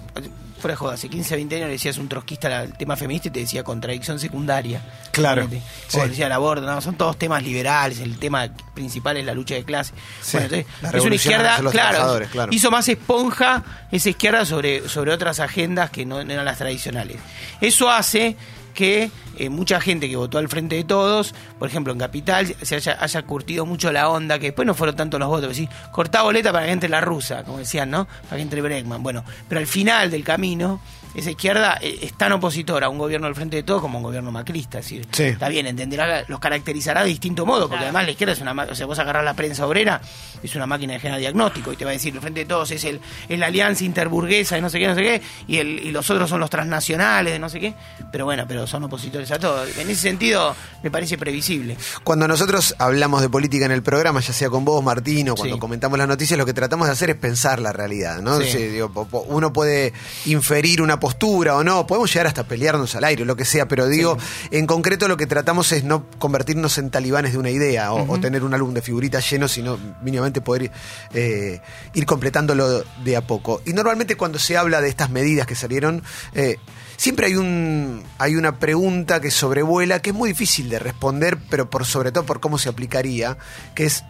fuera 0.61 0.75
de 0.75 0.77
joda, 0.77 0.95
hace 0.95 1.09
15, 1.09 1.37
20 1.37 1.57
años 1.57 1.67
le 1.69 1.73
decías 1.73 1.97
un 1.99 2.07
trotskista 2.07 2.63
el 2.63 2.77
tema 2.77 2.95
feminista 2.95 3.29
y 3.29 3.31
te 3.31 3.41
decía 3.41 3.65
contradicción 3.65 4.21
secundaria. 4.21 4.83
Claro, 5.11 5.37
Realmente. 5.43 5.67
sí. 5.89 5.99
O 5.99 6.07
decía 6.07 6.27
el 6.27 6.33
aborto, 6.33 6.67
no, 6.67 6.81
son 6.83 6.97
todos 6.97 7.19
temas 7.19 7.43
liberales, 7.43 7.99
el 8.01 8.19
tema 8.19 8.47
principal 8.75 9.17
es 9.17 9.25
la 9.25 9.33
lucha 9.35 9.55
de 9.55 9.65
clase. 9.65 9.95
Sí, 10.21 10.37
Bueno, 10.37 10.55
entonces, 10.55 10.83
la 10.83 10.91
es 10.99 11.05
una 11.05 11.15
izquierda, 11.15 11.57
claro, 11.71 12.21
claro. 12.31 12.53
hizo 12.53 12.71
más 12.71 12.89
esponja 12.89 13.65
esa 13.91 14.11
izquierda 14.11 14.45
sobre, 14.45 14.87
sobre 14.89 15.13
otras 15.13 15.41
agendas 15.41 15.91
que 15.91 16.05
no, 16.07 16.23
no 16.23 16.31
eran 16.33 16.45
las 16.45 16.59
tradicionales. 16.59 17.17
Eso 17.63 17.91
hace 17.91 18.37
que 18.75 19.11
eh, 19.45 19.49
mucha 19.51 19.81
gente 19.81 20.09
que 20.09 20.17
votó 20.17 20.39
al 20.39 20.49
frente 20.49 20.77
de 20.77 20.85
todos, 20.85 21.35
por 21.59 21.69
ejemplo 21.69 21.93
en 21.93 21.99
Capital, 21.99 22.55
se 22.63 22.77
haya, 22.77 22.97
haya 23.01 23.23
curtido 23.23 23.67
mucho 23.67 23.91
la 23.93 24.09
onda, 24.09 24.39
que 24.39 24.47
después 24.47 24.67
no 24.67 24.75
fueron 24.75 24.97
tanto 24.97 25.19
los 25.19 25.29
votos, 25.29 25.49
decir, 25.49 25.69
cortá 25.93 26.23
boleta 26.23 26.53
para 26.53 26.67
que 26.67 26.73
entre 26.73 26.89
la 26.89 27.01
rusa, 27.01 27.43
como 27.45 27.59
decían, 27.59 27.91
¿no? 27.91 28.07
Para 28.25 28.37
que 28.37 28.43
entre 28.43 28.63
Bregman. 28.63 29.03
Bueno, 29.03 29.25
pero 29.49 29.61
al 29.61 29.67
final 29.67 30.11
del 30.11 30.23
camino, 30.25 30.81
esa 31.15 31.31
izquierda 31.33 31.77
eh, 31.83 31.99
es 32.03 32.13
tan 32.17 32.31
opositora 32.33 32.87
a 32.87 32.89
un 32.89 32.99
gobierno 32.99 33.27
al 33.27 33.35
frente 33.35 33.57
de 33.57 33.63
todos 33.65 33.81
como 33.81 33.95
a 33.95 33.99
un 33.99 34.05
gobierno 34.05 34.31
macrista. 34.31 34.79
Es 34.79 34.85
decir, 34.85 35.07
Sí. 35.11 35.25
está 35.25 35.49
bien, 35.49 35.67
entenderá, 35.67 36.25
los 36.29 36.39
caracterizará 36.39 37.03
de 37.03 37.09
distinto 37.09 37.45
modo, 37.45 37.69
porque 37.69 37.83
además 37.85 38.05
la 38.05 38.13
izquierda 38.13 38.33
es 38.35 38.41
una 38.41 38.55
ma- 38.55 38.69
o 38.71 38.75
sea, 38.77 38.87
vos 38.87 38.99
agarrás 39.01 39.25
la 39.25 39.35
prensa 39.35 39.67
obrera, 39.67 40.01
es 40.43 40.55
una 40.55 40.67
máquina 40.67 40.93
de 40.93 41.01
generar 41.01 41.19
diagnóstico 41.21 41.73
y 41.73 41.77
te 41.77 41.85
va 41.85 41.91
a 41.91 41.95
decir, 41.95 42.15
el 42.15 42.21
frente 42.21 42.41
de 42.41 42.47
todos 42.47 42.71
es 42.71 42.85
el 42.85 43.01
es 43.29 43.39
la 43.39 43.47
alianza 43.47 43.85
interburguesa 43.85 44.57
y 44.57 44.61
no 44.61 44.71
sé 44.71 44.79
qué, 44.79 44.87
no 44.87 44.95
sé 44.95 45.03
qué, 45.03 45.23
y 45.49 45.57
el 45.59 45.69
y 45.81 45.91
los 45.91 46.09
otros 46.11 46.31
son 46.31 46.39
los 46.41 46.49
transnacionales, 46.51 47.33
de 47.33 47.39
no 47.41 47.49
sé 47.49 47.59
qué, 47.59 47.75
pero 48.13 48.25
bueno, 48.25 48.45
pero 48.47 48.67
son 48.69 48.85
opositores 48.85 49.30
todo. 49.39 49.65
En 49.65 49.89
ese 49.91 49.97
sentido, 50.03 50.55
me 50.83 50.91
parece 50.91 51.17
previsible. 51.19 51.77
Cuando 52.05 52.27
nosotros 52.27 52.75
hablamos 52.79 53.21
de 53.23 53.29
política 53.29 53.67
en 53.67 53.73
el 53.73 53.83
programa, 53.83 54.21
ya 54.21 54.33
sea 54.33 54.49
con 54.51 54.65
vos, 54.65 54.83
Martín, 54.83 55.29
o 55.31 55.35
cuando 55.35 55.57
Sí. 55.57 55.61
comentamos 55.61 55.99
las 55.99 56.09
noticias, 56.09 56.39
lo 56.39 56.47
que 56.47 56.53
tratamos 56.55 56.87
de 56.87 56.93
hacer 56.93 57.11
es 57.11 57.17
pensar 57.17 57.61
la 57.61 57.73
realidad, 57.73 58.21
¿no? 58.23 58.41
Sí. 58.41 58.57
Digo, 58.59 58.91
uno 59.29 59.53
puede 59.53 59.93
inferir 60.27 60.83
una 60.83 60.99
postura 60.99 61.57
o 61.57 61.65
no, 61.65 61.87
podemos 61.87 62.11
llegar 62.13 62.27
hasta 62.27 62.45
pelearnos 62.45 62.95
al 62.95 63.05
aire, 63.05 63.25
lo 63.25 63.37
que 63.37 63.45
sea, 63.45 63.69
pero 63.69 63.87
digo, 63.87 64.17
en 64.51 64.67
concreto 64.67 65.07
lo 65.09 65.17
que 65.17 65.27
tratamos 65.27 65.71
es 65.73 65.85
no 65.85 66.07
convertirnos 66.19 66.79
en 66.79 66.91
talibanes 66.91 67.33
de 67.33 67.39
una 67.39 67.51
idea 67.51 67.93
o, 67.93 68.11
o 68.13 68.21
tener 68.21 68.43
un 68.45 68.55
álbum 68.55 68.73
de 68.75 68.83
figuritas 68.83 69.29
lleno, 69.31 69.49
sino 69.49 69.79
mínimamente 70.03 70.41
poder 70.41 70.71
eh, 71.13 71.61
ir 71.95 72.07
completándolo 72.07 72.83
de 73.05 73.17
a 73.17 73.21
poco. 73.27 73.61
Y 73.67 73.73
normalmente 73.73 74.17
cuando 74.17 74.39
se 74.39 74.57
habla 74.57 74.81
de 74.81 74.89
estas 74.89 75.11
medidas 75.11 75.47
que 75.47 75.55
salieron, 75.55 76.03
eh, 76.35 76.57
siempre 76.97 77.27
hay 77.27 77.37
un 77.37 78.03
hay 78.19 78.37
una 78.37 78.59
pregunta 78.59 79.20
que 79.21 79.31
sobrevuela 79.31 80.01
que 80.01 80.11
es 80.11 80.17
muy 80.17 80.31
difícil 80.31 80.69
de 80.69 80.79
responder, 80.79 81.39
pero 81.51 81.69
por 81.71 81.85
sobre 81.85 82.13
todo 82.13 82.25
por 82.27 82.41
cómo 82.41 82.59
se 82.59 82.69
aplicaría, 82.69 83.37
que 83.75 83.85
es 83.87 84.05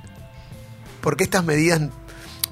¿por 1.00 1.16
qué 1.16 1.24
estas 1.24 1.44
medidas 1.44 1.80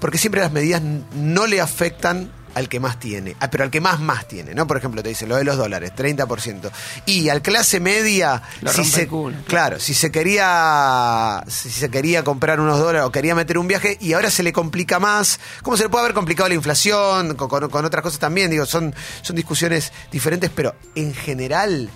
porque 0.01 0.19
siempre 0.19 0.41
las 0.41 0.53
medidas 0.53 0.81
no 1.15 1.47
le 1.47 1.61
afectan 1.61 2.31
al 2.55 2.69
que 2.69 2.81
más 2.81 2.99
tiene, 2.99 3.37
ah, 3.41 3.51
pero 3.51 3.63
al 3.65 3.71
que 3.71 3.81
más 3.81 4.01
más 4.01 4.27
tiene, 4.27 4.55
¿no? 4.55 4.67
Por 4.67 4.77
ejemplo, 4.79 5.03
te 5.03 5.11
dicen 5.11 5.29
lo 5.29 5.37
de 5.37 5.45
los 5.45 5.57
dólares, 5.57 5.93
30%. 5.97 6.71
Y 7.07 7.29
al 7.29 7.41
clase 7.43 7.79
media, 7.79 8.43
Lo 8.63 8.73
si 8.73 8.85
se, 8.85 9.09
claro, 9.47 9.79
si 9.79 9.95
se 9.95 10.11
quería 10.11 11.45
si 11.47 11.71
se 11.71 11.89
quería 11.91 12.25
comprar 12.25 12.59
unos 12.61 12.79
dólares 12.79 13.03
o 13.07 13.13
quería 13.13 13.35
meter 13.35 13.59
un 13.59 13.69
viaje 13.69 13.97
y 14.01 14.13
ahora 14.13 14.31
se 14.31 14.43
le 14.43 14.53
complica 14.53 14.99
más, 14.99 15.39
¿cómo 15.63 15.77
se 15.77 15.85
le 15.85 15.89
puede 15.89 16.05
haber 16.05 16.15
complicado 16.15 16.49
la 16.49 16.55
inflación 16.57 17.35
con, 17.37 17.49
con- 17.49 17.69
con 17.71 17.85
otras 17.85 18.03
cosas 18.03 18.19
también? 18.19 18.51
Digo, 18.51 18.67
son 18.67 18.95
son 19.23 19.37
discusiones 19.37 19.93
diferentes, 20.11 20.51
pero 20.53 20.75
en 20.95 21.15
general 21.15 21.91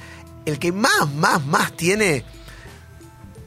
el 0.46 0.58
que 0.58 0.72
más 0.72 1.08
más 1.14 1.44
más 1.46 1.72
tiene 1.72 2.24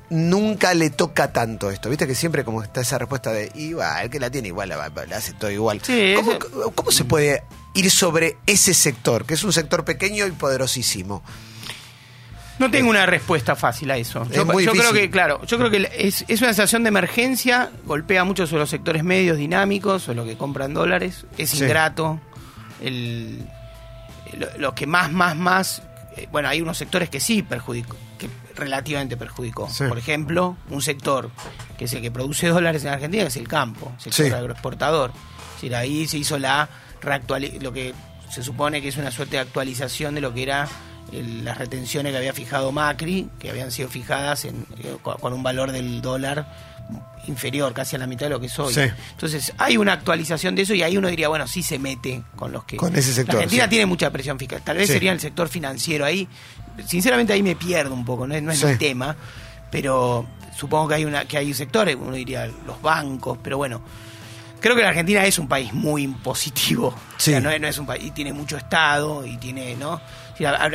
nunca 0.10 0.74
le 0.74 0.90
toca 0.92 1.32
tanto 1.34 1.72
esto. 1.72 1.90
Viste 1.90 2.08
que 2.08 2.16
siempre 2.16 2.44
como 2.46 2.62
está 2.64 2.82
esa 2.82 2.98
respuesta 2.98 3.32
de 3.32 3.52
igual, 3.56 4.04
el 4.06 4.10
que 4.10 4.20
la 4.20 4.30
tiene 4.30 4.50
igual, 4.50 4.70
la, 4.70 4.92
hace 5.16 5.34
todo 5.34 5.50
igual. 5.52 5.82
Sí, 5.82 6.14
¿Cómo, 6.16 6.32
ese- 6.34 6.42
cómo 6.76 6.92
se 6.92 7.06
puede 7.06 7.44
ir 7.74 7.90
sobre 7.92 8.38
ese 8.46 8.74
sector, 8.74 9.26
que 9.26 9.34
es 9.34 9.44
un 9.44 9.52
sector 9.52 9.84
pequeño 9.84 10.26
y 10.28 10.32
poderosísimo? 10.32 11.24
No 12.58 12.72
tengo 12.72 12.90
una 12.90 13.06
respuesta 13.06 13.56
fácil 13.58 13.92
a 13.92 13.98
eso. 13.98 14.22
Es 14.24 14.30
Yo, 14.30 14.46
muy 14.46 14.64
yo 14.64 14.72
creo 14.72 14.94
que, 14.94 15.10
claro, 15.10 15.44
yo 15.46 15.58
creo 15.58 15.70
que 15.70 15.90
es, 15.98 16.24
es 16.30 16.42
una 16.42 16.52
situación 16.54 16.84
de 16.84 16.88
emergencia, 16.90 17.70
golpea 17.86 18.24
mucho 18.24 18.48
sobre 18.48 18.62
los 18.62 18.70
sectores 18.70 19.04
medios 19.04 19.38
dinámicos 19.38 20.08
o 20.08 20.14
los 20.14 20.26
que 20.26 20.38
compran 20.38 20.74
dólares, 20.74 21.26
es 21.38 21.50
Sí. 21.50 21.64
ingrato. 21.64 22.22
El, 22.82 23.46
lo, 24.38 24.48
lo 24.58 24.76
que 24.76 24.88
más, 24.88 25.12
más, 25.12 25.36
más, 25.36 25.82
eh, 26.18 26.28
bueno, 26.32 26.48
hay 26.50 26.62
unos 26.62 26.78
sectores 26.78 27.10
que 27.10 27.20
sí 27.20 27.42
perjudicó, 27.44 27.96
que 28.18 28.30
relativamente 28.56 29.18
perjudicó. 29.18 29.70
Sí. 29.70 29.84
Por 29.88 29.98
ejemplo, 29.98 30.58
un 30.70 30.82
sector 30.82 31.30
que 31.78 31.86
es 31.86 31.94
el 31.94 32.02
que 32.02 32.12
produce 32.12 32.48
dólares 32.48 32.84
en 32.86 32.94
Argentina, 32.94 33.24
que 33.24 33.30
es 33.30 33.38
el 33.38 33.48
campo, 33.48 33.92
el 33.98 34.02
sector 34.02 34.26
Sí. 34.28 34.32
agroexportador. 34.32 35.12
Es 35.12 35.56
decir, 35.62 35.76
ahí 35.76 36.08
se 36.08 36.18
hizo 36.18 36.38
la 36.40 36.70
lo 37.62 37.72
que 37.72 37.94
se 38.32 38.42
supone 38.42 38.82
que 38.82 38.88
es 38.88 38.98
una 38.98 39.12
suerte 39.12 39.36
de 39.36 39.42
actualización 39.42 40.16
de 40.16 40.22
lo 40.22 40.34
que 40.34 40.42
era 40.44 40.68
el- 41.12 41.46
las 41.46 41.58
retenciones 41.60 42.12
que 42.12 42.18
había 42.18 42.34
fijado 42.34 42.72
Macri, 42.72 43.30
que 43.38 43.52
habían 43.52 43.72
sido 43.72 43.90
fijadas 43.90 44.46
en, 44.46 44.66
eh, 44.84 44.98
con 45.04 45.34
un 45.34 45.44
valor 45.44 45.72
del 45.72 46.02
dólar 46.02 46.75
inferior, 47.28 47.74
casi 47.74 47.96
a 47.96 48.00
la 48.00 48.08
mitad 48.08 48.28
de 48.28 48.30
lo 48.32 48.40
que 48.40 48.50
soy. 48.50 48.74
Sí. 48.74 48.82
Entonces, 49.12 49.52
hay 49.58 49.78
una 49.78 49.94
actualización 49.94 50.54
de 50.56 50.62
eso 50.62 50.74
y 50.76 50.84
ahí 50.84 50.96
uno 50.98 51.08
diría, 51.08 51.28
bueno, 51.28 51.48
sí 51.48 51.64
se 51.64 51.80
mete 51.80 52.22
con 52.36 52.52
los 52.52 52.64
que... 52.66 52.78
Con 52.78 52.96
ese 52.96 53.14
sector, 53.14 53.36
La 53.36 53.40
Argentina 53.42 53.64
sí. 53.64 53.70
tiene 53.72 53.86
mucha 53.88 54.12
presión 54.12 54.38
fiscal. 54.38 54.62
Tal 54.64 54.78
vez 54.78 54.88
Sí. 54.88 54.94
sería 54.94 55.12
el 55.12 55.20
sector 55.20 55.50
financiero 55.50 56.06
ahí. 56.06 56.28
Sinceramente 56.86 57.34
ahí 57.34 57.42
me 57.42 57.56
pierdo 57.56 57.94
un 57.94 58.06
poco, 58.06 58.28
no 58.28 58.36
es, 58.36 58.44
no 58.44 58.52
es 58.52 58.64
mi 58.64 58.76
tema, 58.76 59.16
pero 59.72 60.28
supongo 60.56 60.90
que 60.90 60.96
hay 60.96 61.06
una 61.06 61.26
que 61.26 61.38
hay 61.38 61.54
sectores, 61.54 61.96
uno 62.00 62.14
diría 62.14 62.46
los 62.68 62.82
bancos, 62.82 63.38
pero 63.42 63.58
bueno, 63.58 63.82
creo 64.60 64.76
que 64.76 64.82
la 64.84 64.90
Argentina 64.90 65.26
es 65.26 65.40
un 65.40 65.48
país 65.48 65.74
muy 65.74 66.04
impositivo. 66.04 66.94
Sí. 67.18 67.32
O 67.32 67.34
sea, 67.34 67.40
no, 67.40 67.50
es, 67.50 67.60
no 67.62 67.68
es 67.68 67.78
un 67.78 67.86
país, 67.86 68.04
y 68.06 68.12
tiene 68.12 68.34
mucho 68.34 68.58
Estado 68.58 69.26
y 69.26 69.38
tiene, 69.38 69.76
¿no? 69.76 70.00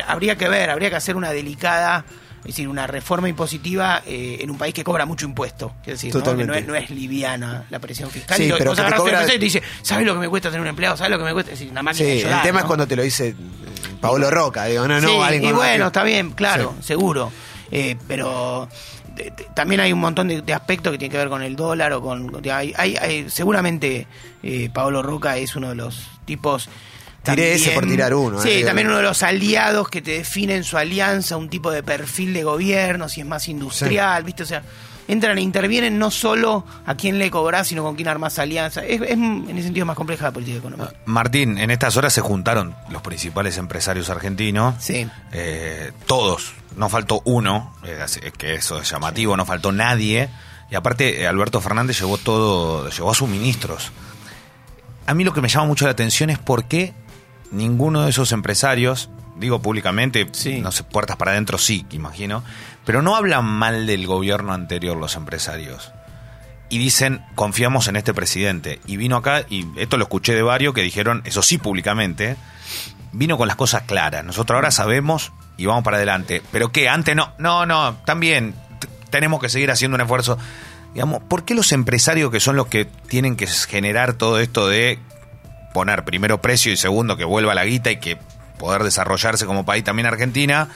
Habría 0.09 0.37
que 0.37 0.49
ver, 0.49 0.71
habría 0.71 0.89
que 0.91 0.97
hacer 0.97 1.17
una 1.17 1.31
delicada, 1.33 2.05
es 2.41 2.45
decir, 2.47 2.69
una 2.69 2.87
reforma 2.87 3.29
impositiva 3.29 4.03
eh, 4.07 4.39
en 4.41 4.51
un 4.51 4.57
país 4.59 4.73
que 4.75 4.83
cobra 4.83 5.05
mucho 5.07 5.27
impuesto. 5.27 5.73
Es 5.83 6.01
decir, 6.01 6.15
¿no? 6.15 6.37
Que 6.37 6.45
no, 6.45 6.55
es, 6.55 6.67
no 6.67 6.75
es 6.75 6.91
liviana 6.91 7.65
la 7.71 7.79
presión 7.79 8.11
fiscal. 8.11 8.37
Sí, 8.37 8.45
y 8.45 8.49
lo- 8.49 8.57
pero 8.59 8.75
que 8.75 8.83
te 8.83 8.93
cobra- 8.97 9.25
y 9.25 9.27
te 9.29 9.39
dice, 9.39 9.63
¿sabes 9.83 10.07
lo 10.07 10.15
que 10.15 10.21
me 10.21 10.29
cuesta 10.29 10.49
tener 10.49 10.63
un 10.63 10.67
empleado? 10.69 10.97
¿Sabes 10.97 11.11
lo 11.11 11.19
que 11.19 11.25
me 11.25 11.33
cuesta? 11.33 11.53
Es 11.53 11.59
decir, 11.59 11.71
una 11.71 11.83
máquina 11.83 12.05
Sí, 12.09 12.23
de 12.23 12.33
el 12.33 12.43
tema 12.43 12.59
es 12.61 12.65
¿no? 12.65 12.67
cuando 12.69 12.87
te 12.87 12.97
lo 12.97 13.03
dice 13.03 13.29
eh, 13.29 13.35
Paolo 14.01 14.31
Roca, 14.31 14.65
digo, 14.65 14.89
no, 14.89 15.01
no, 15.01 15.09
Sí, 15.09 15.17
alguien 15.23 15.45
y 15.45 15.53
bueno, 15.53 15.87
está 15.89 16.03
bien, 16.03 16.31
claro, 16.33 16.75
Sí. 16.81 16.87
seguro. 16.89 17.31
Eh, 17.71 17.97
pero 18.09 18.69
de- 19.15 19.25
de- 19.25 19.47
también 19.55 19.81
hay 19.83 19.93
un 19.93 20.01
montón 20.01 20.29
de, 20.29 20.41
de 20.43 20.55
aspectos 20.55 20.93
que 20.93 20.99
tienen 20.99 21.13
que 21.13 21.19
ver 21.19 21.29
con 21.29 21.43
el 21.43 21.55
dólar 21.57 21.93
o 21.93 22.01
con... 22.01 22.31
hay, 22.51 22.73
hay- 22.77 22.97
hay- 22.97 23.29
seguramente 23.31 24.07
eh, 24.43 24.71
Paolo 24.73 25.03
Roca 25.03 25.37
es 25.37 25.55
uno 25.57 25.69
de 25.69 25.75
los 25.75 26.07
tipos... 26.25 26.69
Tiré 27.23 27.55
ese 27.55 27.73
por 27.73 27.87
tirar 27.87 28.15
uno, 28.15 28.41
Sí, 28.41 28.49
eh, 28.51 28.65
también 28.65 28.89
uno 28.89 28.97
de 28.97 29.03
los 29.03 29.23
aliados 29.23 29.89
que 29.89 30.01
te 30.01 30.13
definen 30.13 30.65
su 30.65 30.79
alianza, 30.79 31.37
un 31.37 31.51
tipo 31.51 31.71
de 31.71 31.83
perfil 31.83 32.33
de 32.33 32.45
gobierno, 32.45 33.09
si 33.09 33.21
es 33.21 33.27
más 33.27 33.47
industrial, 33.49 34.25
¿viste? 34.25 34.43
O 34.43 34.47
sea, 34.47 34.63
entran 35.07 35.39
e 35.39 35.43
intervienen 35.43 35.99
no 35.99 36.11
solo 36.11 36.65
a 36.87 36.95
quién 36.95 37.19
le 37.19 37.31
cobras, 37.31 37.69
sino 37.69 37.83
con 37.83 37.97
quién 37.97 38.09
armas 38.09 38.39
alianza. 38.39 38.85
Es, 38.85 39.01
es, 39.01 39.11
en 39.11 39.51
ese 39.51 39.65
sentido 39.65 39.85
más 39.85 39.97
compleja 39.97 40.27
la 40.27 40.31
política 40.31 40.59
económica. 40.59 40.93
Martín, 41.05 41.59
en 41.59 41.71
estas 41.71 41.97
horas 41.97 42.13
se 42.13 42.21
juntaron 42.21 42.75
los 42.91 43.03
principales 43.03 43.59
empresarios 43.59 44.09
argentinos. 44.09 44.77
Sí. 44.79 45.09
Eh, 45.33 45.93
todos, 46.07 46.53
no 46.77 46.89
faltó 46.89 47.23
uno, 47.25 47.75
eh, 47.85 47.99
que 48.39 48.55
eso 48.55 48.81
es 48.81 48.91
llamativo, 48.91 49.37
no 49.37 49.45
faltó 49.45 49.73
nadie. 49.73 50.31
Y 50.71 50.77
aparte, 50.77 51.23
eh, 51.23 51.27
Alberto 51.27 51.61
Fernández 51.61 51.99
llevó 51.99 52.17
todo, 52.17 52.89
llevó 52.89 53.11
a 53.11 53.15
sus 53.15 53.29
ministros. 53.29 53.91
A 55.07 55.15
mí 55.15 55.25
lo 55.25 55.33
que 55.33 55.41
me 55.41 55.49
llama 55.49 55.67
mucho 55.67 55.87
la 55.87 55.91
atención 55.91 56.31
es 56.31 56.39
por 56.39 56.65
qué 56.65 56.95
ninguno 57.51 58.03
de 58.03 58.11
esos 58.11 58.33
empresarios, 58.33 59.11
digo 59.37 59.61
públicamente, 59.63 60.29
Sí. 60.33 60.61
no 60.61 60.73
sé, 60.73 60.85
puertas 60.85 61.17
para 61.17 61.33
adentro 61.33 61.59
sí, 61.59 61.87
imagino, 61.91 62.43
pero 62.85 63.03
no 63.03 63.17
hablan 63.17 63.45
mal 63.45 63.87
del 63.87 64.07
gobierno 64.07 64.53
anterior 64.53 64.97
los 64.97 65.17
empresarios. 65.17 65.93
Y 66.69 66.79
dicen, 66.79 67.25
confiamos 67.35 67.89
en 67.89 67.97
este 67.97 68.15
presidente. 68.15 68.81
Y 68.87 68.97
vino 68.97 69.17
acá, 69.17 69.45
y 69.49 69.67
esto 69.77 69.97
lo 69.97 70.05
escuché 70.05 70.35
de 70.35 70.43
varios 70.43 70.73
que 70.73 70.83
dijeron, 70.83 71.21
eso 71.25 71.43
sí 71.43 71.59
públicamente, 71.59 72.37
vino 73.13 73.37
con 73.37 73.49
las 73.49 73.57
cosas 73.57 73.83
claras. 73.83 74.25
Nosotros 74.25 74.55
ahora 74.55 74.71
sabemos 74.71 75.33
y 75.57 75.67
vamos 75.67 75.83
para 75.83 75.97
adelante. 75.97 76.43
Pero 76.53 76.71
que 76.71 76.89
antes 76.89 77.17
no, 77.17 77.33
no, 77.39 77.67
no, 77.67 77.97
también 78.05 78.55
tenemos 79.11 79.41
que 79.41 79.49
seguir 79.49 79.71
haciendo 79.73 79.97
un 79.97 80.01
esfuerzo. 80.03 80.39
Digamos, 80.95 81.23
¿por 81.25 81.45
qué 81.45 81.55
los 81.55 81.73
empresarios 81.73 82.31
que 82.31 82.39
son 82.39 82.55
los 82.55 82.69
que 82.69 82.85
tienen 82.85 83.35
que 83.37 83.49
generar 83.49 84.13
todo 84.15 84.39
esto 84.39 84.69
de 84.69 85.01
poner 85.73 86.05
primero 86.05 86.41
precio 86.41 86.73
y 86.73 86.77
segundo 86.77 87.17
que 87.17 87.25
vuelva 87.25 87.55
la 87.55 87.65
guita 87.65 87.91
y 87.91 87.99
que 87.99 88.19
poder 88.59 88.83
desarrollarse 88.85 89.47
como 89.47 89.65
país 89.65 89.85
también 89.85 90.07
Argentina? 90.07 90.69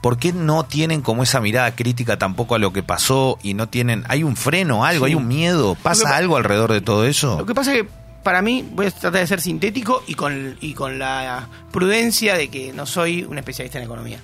¿Por 0.00 0.18
qué 0.18 0.32
no 0.32 0.64
tienen 0.64 1.02
como 1.02 1.22
esa 1.22 1.40
mirada 1.40 1.74
crítica 1.76 2.16
tampoco 2.18 2.54
a 2.54 2.58
lo 2.58 2.72
que 2.72 2.82
pasó 2.82 3.38
y 3.42 3.52
no 3.52 3.68
tienen, 3.68 4.04
hay 4.08 4.22
un 4.22 4.34
freno, 4.34 4.84
algo, 4.84 5.04
Sí. 5.04 5.10
hay 5.12 5.14
un 5.14 5.28
miedo, 5.28 5.74
pasa 5.82 6.08
que 6.08 6.14
algo 6.14 6.38
alrededor 6.38 6.72
de 6.72 6.80
todo 6.80 7.04
eso? 7.04 7.36
Lo 7.38 7.44
que 7.44 7.54
pasa 7.54 7.74
es 7.74 7.82
que 7.82 7.88
para 8.22 8.40
mí, 8.42 8.66
voy 8.72 8.86
a 8.86 8.90
tratar 8.90 9.20
de 9.20 9.26
ser 9.26 9.40
sintético 9.42 10.02
y 10.06 10.14
con, 10.14 10.56
y 10.60 10.72
con 10.74 10.98
la 10.98 11.48
prudencia 11.70 12.34
de 12.36 12.48
que 12.48 12.72
no 12.72 12.86
soy 12.86 13.24
un 13.24 13.36
especialista 13.38 13.78
en 13.78 13.84
economía. 13.84 14.20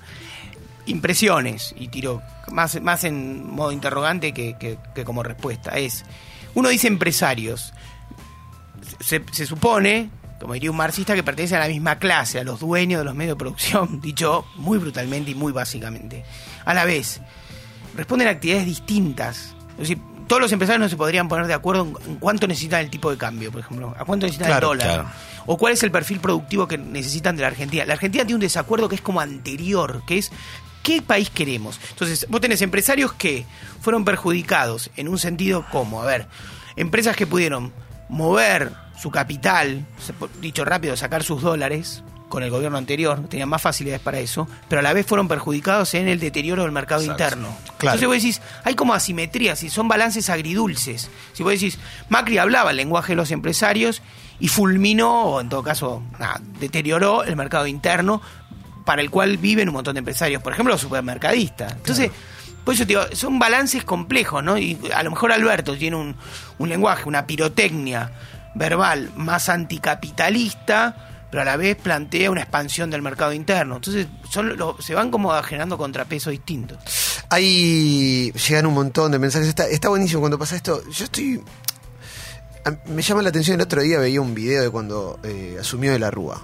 Impresiones, 0.87 1.75
y 1.77 1.89
tiro 1.89 2.23
más, 2.53 2.81
más 2.81 3.03
en 3.05 3.45
modo 3.51 3.73
interrogante 3.73 4.33
que, 4.33 4.55
que- 4.59 4.79
que 4.95 5.05
como 5.05 5.23
respuesta. 5.25 5.73
Es, 5.73 6.05
uno 6.55 6.69
dice 6.69 6.87
empresarios. 6.89 7.73
Se, 9.01 9.23
se 9.33 9.47
supone, 9.47 10.11
como 10.41 10.55
diría 10.55 10.71
un 10.71 10.77
marxista, 10.77 11.15
que 11.15 11.23
pertenecen 11.23 11.59
a 11.59 11.61
la 11.63 11.69
misma 11.69 11.99
clase, 11.99 12.41
a 12.41 12.45
los 12.45 12.61
dueños 12.61 13.01
de 13.01 13.05
los 13.05 13.15
medios 13.15 13.35
de 13.37 13.39
producción, 13.39 14.01
dicho 14.03 14.45
muy 14.57 14.79
brutalmente 14.79 15.31
y 15.31 15.35
muy 15.35 15.53
básicamente. 15.53 16.25
A 16.65 16.75
la 16.75 16.85
vez, 16.85 17.21
responden 17.97 18.29
a 18.29 18.33
actividades 18.33 18.67
distintas. 18.67 19.55
Es 19.73 19.79
decir, 19.89 19.99
todos 20.27 20.43
los 20.43 20.51
empresarios 20.53 20.81
no 20.81 20.89
se 20.89 20.97
podrían 20.97 21.29
poner 21.29 21.47
de 21.47 21.55
acuerdo 21.55 21.83
en, 21.83 22.11
en 22.11 22.17
cuánto 22.17 22.47
necesitan 22.49 22.81
el 22.81 22.91
tipo 22.91 23.11
de 23.11 23.17
cambio, 23.17 23.53
por 23.53 23.61
ejemplo. 23.61 23.95
¿A 23.99 24.05
cuánto 24.05 24.27
necesitan 24.27 24.49
Claro, 24.49 24.73
el 24.73 24.79
dólar? 24.79 24.95
claro. 25.01 25.11
O 25.47 25.57
cuál 25.57 25.75
es 25.75 25.83
el 25.85 25.93
perfil 25.93 26.19
productivo 26.19 26.67
que 26.67 26.77
necesitan 26.79 27.37
de 27.37 27.43
la 27.43 27.49
Argentina. 27.49 27.85
La 27.85 27.95
Argentina 27.95 28.25
tiene 28.25 28.35
un 28.35 28.41
desacuerdo 28.41 28.89
que 28.89 28.97
es 28.97 29.01
como 29.01 29.21
anterior, 29.21 30.03
que 30.05 30.19
es 30.19 30.33
¿qué 30.83 31.03
país 31.03 31.31
queremos? 31.31 31.79
Entonces, 31.91 32.27
vos 32.29 32.41
tenés 32.41 32.63
empresarios 32.63 33.13
que 33.13 33.47
fueron 33.81 34.05
perjudicados 34.05 34.91
en 34.97 35.07
un 35.07 35.19
sentido 35.19 35.65
como, 35.71 36.03
a 36.03 36.07
ver, 36.07 36.27
empresas 36.75 37.15
que 37.15 37.29
pudieron 37.29 37.73
mover 38.09 38.73
su 38.97 39.11
capital, 39.11 39.85
dicho 40.41 40.65
rápido, 40.65 40.97
sacar 40.97 41.23
sus 41.23 41.43
dólares 41.43 42.03
con 42.29 42.43
el 42.43 42.51
gobierno 42.51 42.77
anterior, 42.79 43.29
tenían 43.29 43.49
más 43.49 43.63
facilidades 43.63 44.01
para 44.01 44.19
eso, 44.19 44.49
pero 44.69 44.81
a 44.81 44.83
la 44.83 44.93
vez 44.93 45.07
fueron 45.07 45.29
perjudicados 45.29 45.95
en 45.95 46.09
el 46.09 46.19
deterioro 46.19 46.63
del 46.63 46.73
mercado 46.73 47.03
Exacto. 47.03 47.23
interno. 47.23 47.57
Claro. 47.79 47.97
Entonces 47.97 48.09
vos 48.09 48.17
decís, 48.17 48.43
hay 48.65 48.75
como 48.75 48.95
asimetrías 48.95 49.63
y 49.63 49.71
son 49.71 49.87
balances 49.87 50.29
agridulces. 50.29 51.09
Si 51.33 51.43
vos 51.43 51.53
decís, 51.53 51.79
Macri 52.09 52.39
hablaba 52.39 52.71
el 52.71 52.77
lenguaje 52.79 53.13
de 53.13 53.17
los 53.17 53.31
empresarios 53.31 54.03
y 54.41 54.49
fulminó, 54.49 55.25
o 55.25 55.41
en 55.41 55.49
todo 55.49 55.63
caso, 55.63 56.03
nada, 56.19 56.41
deterioró 56.59 57.23
el 57.23 57.37
mercado 57.37 57.67
interno 57.67 58.21
para 58.85 59.03
el 59.03 59.11
cual 59.11 59.37
viven 59.37 59.69
un 59.69 59.75
montón 59.75 59.95
de 59.95 60.01
empresarios, 60.01 60.43
por 60.43 60.53
ejemplo, 60.53 60.75
los 60.75 60.81
supermercadistas. 60.81 61.73
Entonces, 61.73 62.11
por 62.65 62.75
eso 62.75 62.85
te 62.85 62.89
digo, 62.89 63.03
son 63.13 63.39
balances 63.39 63.85
complejos, 63.85 64.43
¿no? 64.43 64.59
Y 64.59 64.79
a 64.95 65.03
lo 65.05 65.11
mejor 65.11 65.31
Alberto 65.31 65.77
tiene 65.77 65.97
un, 65.97 66.17
un 66.59 66.69
lenguaje, 66.69 67.05
una 67.09 67.27
pirotecnia 67.27 68.11
verbal 68.57 69.13
más 69.17 69.49
anticapitalista, 69.49 71.27
pero 71.31 71.43
a 71.43 71.45
la 71.45 71.57
vez 71.57 71.77
plantea 71.77 72.31
una 72.31 72.43
expansión 72.43 72.91
del 72.91 73.03
mercado 73.03 73.33
interno. 73.33 73.77
Entonces, 73.77 74.07
son 74.31 74.57
lo- 74.57 74.81
se 74.81 74.95
van 74.95 75.11
como 75.11 75.31
generando 75.43 75.77
contrapesos 75.77 76.31
distintos. 76.31 76.79
Ahí 77.29 78.33
llegan 78.33 78.67
un 78.67 78.75
montón 78.75 79.13
de 79.13 79.19
mensajes. 79.19 79.49
Está, 79.49 79.67
está 79.67 79.89
buenísimo 79.89 80.21
cuando 80.21 80.39
pasa 80.39 80.57
esto. 80.57 80.83
Yo 80.91 81.05
estoy. 81.05 81.43
Me 82.87 83.03
llama 83.03 83.23
la 83.23 83.29
atención. 83.29 83.57
El 83.57 83.63
otro 83.63 83.83
día 83.83 83.99
veía 83.99 84.21
un 84.21 84.35
video 84.35 84.63
de 84.63 84.71
cuando 84.71 85.19
eh, 85.23 85.57
asumió 85.61 85.93
de 85.93 85.99
la 85.99 86.11
Rúa. 86.11 86.41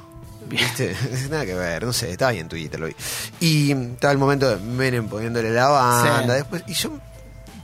¿Viste? 0.48 0.94
Nada 1.30 1.46
que 1.46 1.54
ver, 1.54 1.84
no 1.84 1.92
sé, 1.92 2.10
estaba 2.10 2.30
ahí 2.32 2.38
en 2.40 2.48
Twitter, 2.48 2.78
lo 2.78 2.86
vi. 2.86 2.94
Y 3.40 3.72
estaba 3.72 4.12
el 4.12 4.18
momento 4.18 4.48
de 4.50 4.56
Menem 4.62 5.08
poniéndole 5.08 5.50
la 5.50 5.68
banda. 5.68 6.34
Sí. 6.34 6.38
Después, 6.40 6.64
y 6.66 6.74
yo 6.74 6.98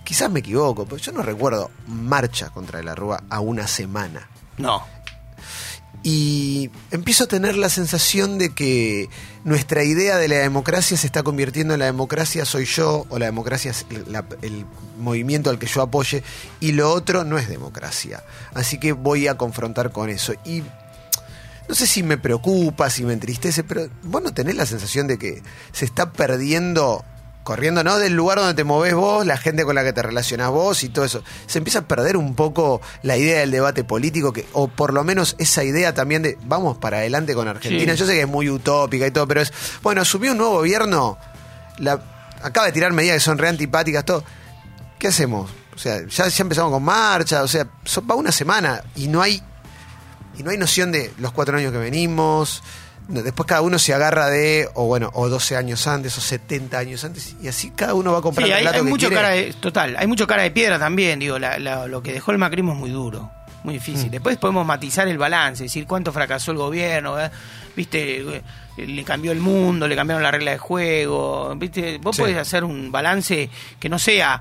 quizás 0.04 0.30
me 0.30 0.40
equivoco, 0.40 0.84
pero 0.86 0.96
yo 0.96 1.12
no 1.12 1.22
recuerdo 1.22 1.70
marcha 1.86 2.48
contra 2.50 2.78
de 2.78 2.84
la 2.84 2.94
Rúa 2.94 3.22
a 3.28 3.40
una 3.40 3.66
semana. 3.66 4.28
No. 4.58 4.84
Y 6.02 6.70
empiezo 6.90 7.24
a 7.24 7.26
tener 7.26 7.56
la 7.56 7.68
sensación 7.68 8.38
de 8.38 8.54
que 8.54 9.08
nuestra 9.44 9.82
idea 9.82 10.16
de 10.16 10.28
la 10.28 10.36
democracia 10.36 10.96
se 10.96 11.06
está 11.06 11.22
convirtiendo 11.22 11.74
en 11.74 11.80
la 11.80 11.86
democracia 11.86 12.44
soy 12.44 12.66
yo 12.66 13.04
o 13.08 13.18
la 13.18 13.26
democracia 13.26 13.72
es 13.72 13.84
el 14.42 14.64
movimiento 14.98 15.50
al 15.50 15.58
que 15.58 15.66
yo 15.66 15.82
apoye 15.82 16.22
y 16.60 16.72
lo 16.72 16.92
otro 16.92 17.24
no 17.24 17.36
es 17.36 17.48
democracia. 17.48 18.22
Así 18.54 18.78
que 18.78 18.92
voy 18.92 19.26
a 19.26 19.36
confrontar 19.36 19.90
con 19.90 20.08
eso. 20.08 20.34
Y 20.44 20.62
no 21.68 21.74
sé 21.74 21.86
si 21.86 22.02
me 22.02 22.16
preocupa, 22.16 22.88
si 22.88 23.04
me 23.04 23.12
entristece, 23.12 23.62
pero 23.62 23.88
vos 24.02 24.22
no 24.22 24.32
tenés 24.32 24.54
la 24.54 24.66
sensación 24.66 25.06
de 25.06 25.18
que 25.18 25.42
se 25.72 25.84
está 25.84 26.12
perdiendo, 26.12 27.04
corriendo, 27.48 27.82
¿no? 27.82 27.96
Del 27.96 28.12
lugar 28.12 28.36
donde 28.36 28.52
te 28.52 28.62
movés 28.62 28.92
vos, 28.92 29.24
la 29.24 29.38
gente 29.38 29.64
con 29.64 29.74
la 29.74 29.82
que 29.82 29.94
te 29.94 30.02
relacionás 30.02 30.50
vos 30.50 30.84
y 30.84 30.90
todo 30.90 31.06
eso. 31.06 31.24
Se 31.46 31.56
empieza 31.56 31.78
a 31.78 31.88
perder 31.88 32.18
un 32.18 32.34
poco 32.34 32.82
la 33.02 33.16
idea 33.16 33.40
del 33.40 33.50
debate 33.50 33.84
político, 33.84 34.34
que, 34.34 34.44
o 34.52 34.68
por 34.68 34.92
lo 34.92 35.02
menos 35.02 35.34
esa 35.38 35.64
idea 35.64 35.94
también 35.94 36.22
de 36.22 36.36
vamos 36.42 36.76
para 36.76 36.98
adelante 36.98 37.34
con 37.34 37.48
Argentina. 37.48 37.94
Sí. 37.94 38.00
Yo 38.00 38.06
sé 38.06 38.12
que 38.12 38.20
es 38.20 38.28
muy 38.28 38.50
utópica 38.50 39.06
y 39.06 39.10
todo, 39.12 39.26
pero 39.26 39.40
es, 39.40 39.50
bueno, 39.82 40.02
asumió 40.02 40.32
un 40.32 40.38
nuevo 40.38 40.56
gobierno, 40.56 41.16
la, 41.78 42.02
acaba 42.42 42.66
de 42.66 42.72
tirar 42.72 42.92
medidas 42.92 43.16
que 43.16 43.20
son 43.20 43.38
re 43.38 43.48
antipáticas, 43.48 44.04
todo. 44.04 44.24
¿Qué 44.98 45.08
hacemos? 45.08 45.50
O 45.74 45.78
sea, 45.78 46.06
ya, 46.06 46.28
ya 46.28 46.42
empezamos 46.42 46.70
con 46.70 46.82
marcha, 46.82 47.42
o 47.42 47.48
sea, 47.48 47.66
va 48.10 48.14
una 48.14 48.30
semana 48.30 48.82
y 48.94 49.08
no 49.08 49.22
hay 49.22 49.42
y 50.36 50.42
no 50.42 50.50
hay 50.50 50.58
noción 50.58 50.92
de 50.92 51.14
los 51.16 51.32
cuatro 51.32 51.56
años 51.56 51.72
que 51.72 51.78
venimos. 51.78 52.62
Después 53.08 53.46
cada 53.46 53.62
uno 53.62 53.78
se 53.78 53.94
agarra 53.94 54.28
de, 54.28 54.68
o 54.74 54.84
bueno, 54.86 55.10
o 55.14 55.28
12 55.30 55.56
años 55.56 55.86
antes, 55.86 56.16
o 56.18 56.20
70 56.20 56.78
años 56.78 57.02
antes, 57.04 57.34
y 57.42 57.48
así 57.48 57.70
cada 57.70 57.94
uno 57.94 58.12
va 58.12 58.18
a 58.18 58.22
comprar 58.22 58.46
Sí, 58.46 58.50
el 58.52 58.58
hay, 58.58 58.62
plato 58.64 58.76
hay 58.78 58.84
que 58.84 58.90
mucho 58.90 59.08
quiere. 59.08 59.22
cara 59.22 59.34
de, 59.34 59.52
total, 59.54 59.96
hay 59.98 60.06
mucho 60.06 60.26
cara 60.26 60.42
de 60.42 60.50
piedra 60.50 60.78
también, 60.78 61.18
digo, 61.18 61.38
la- 61.38 61.58
la- 61.58 61.86
lo 61.86 62.02
que 62.02 62.12
dejó 62.12 62.32
el 62.32 62.38
macrismo 62.38 62.72
es 62.74 62.78
muy 62.78 62.90
duro, 62.90 63.30
muy 63.64 63.74
Mm. 63.74 63.78
difícil. 63.78 64.10
Después 64.10 64.36
podemos 64.36 64.66
matizar 64.66 65.08
el 65.08 65.16
balance, 65.16 65.62
decir 65.62 65.86
cuánto 65.86 66.12
fracasó 66.12 66.50
el 66.52 66.58
gobierno, 66.58 67.16
viste, 67.74 68.42
Eh, 68.80 68.86
le 68.86 69.02
cambió 69.02 69.32
el 69.32 69.40
mundo, 69.40 69.88
le 69.88 69.96
cambiaron 69.96 70.22
la 70.22 70.30
regla 70.30 70.52
de 70.52 70.58
juego, 70.58 71.52
viste, 71.56 71.98
vos 71.98 72.14
Sí. 72.14 72.22
podés 72.22 72.36
hacer 72.36 72.62
un 72.62 72.92
balance 72.92 73.50
que 73.80 73.88
no 73.88 73.98
sea 73.98 74.40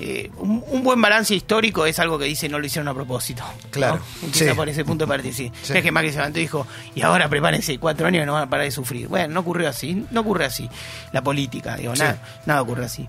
eh, 0.00 0.30
un, 0.38 0.62
un 0.68 0.82
buen 0.84 1.00
balance 1.00 1.34
histórico 1.34 1.84
es 1.86 1.98
algo 1.98 2.18
que 2.18 2.24
dice 2.26 2.48
no 2.48 2.58
lo 2.58 2.66
hicieron 2.66 2.88
a 2.88 2.94
propósito. 2.94 3.42
¿no? 3.42 3.70
Claro. 3.70 4.00
Empieza 4.22 4.50
Sí. 4.52 4.56
por 4.56 4.68
ese 4.68 4.84
punto 4.84 5.04
de 5.06 5.08
partida, 5.08 5.32
sí. 5.32 5.50
Es 5.62 5.82
que 5.82 5.90
Macri 5.92 6.10
se 6.10 6.16
levantó 6.18 6.38
y 6.38 6.42
dijo, 6.42 6.66
y 6.94 7.02
ahora 7.02 7.28
prepárense, 7.28 7.78
cuatro 7.78 8.06
años 8.06 8.22
y 8.22 8.26
no 8.26 8.34
van 8.34 8.44
a 8.44 8.50
parar 8.50 8.64
de 8.66 8.70
sufrir. 8.70 9.08
Bueno, 9.08 9.34
no 9.34 9.40
ocurrió 9.40 9.68
así, 9.68 10.04
no 10.10 10.20
ocurre 10.20 10.44
así. 10.44 10.68
La 11.12 11.22
política, 11.22 11.76
digo, 11.76 11.94
Sí. 11.96 12.02
nada, 12.02 12.22
nada 12.46 12.62
ocurre 12.62 12.84
así. 12.84 13.08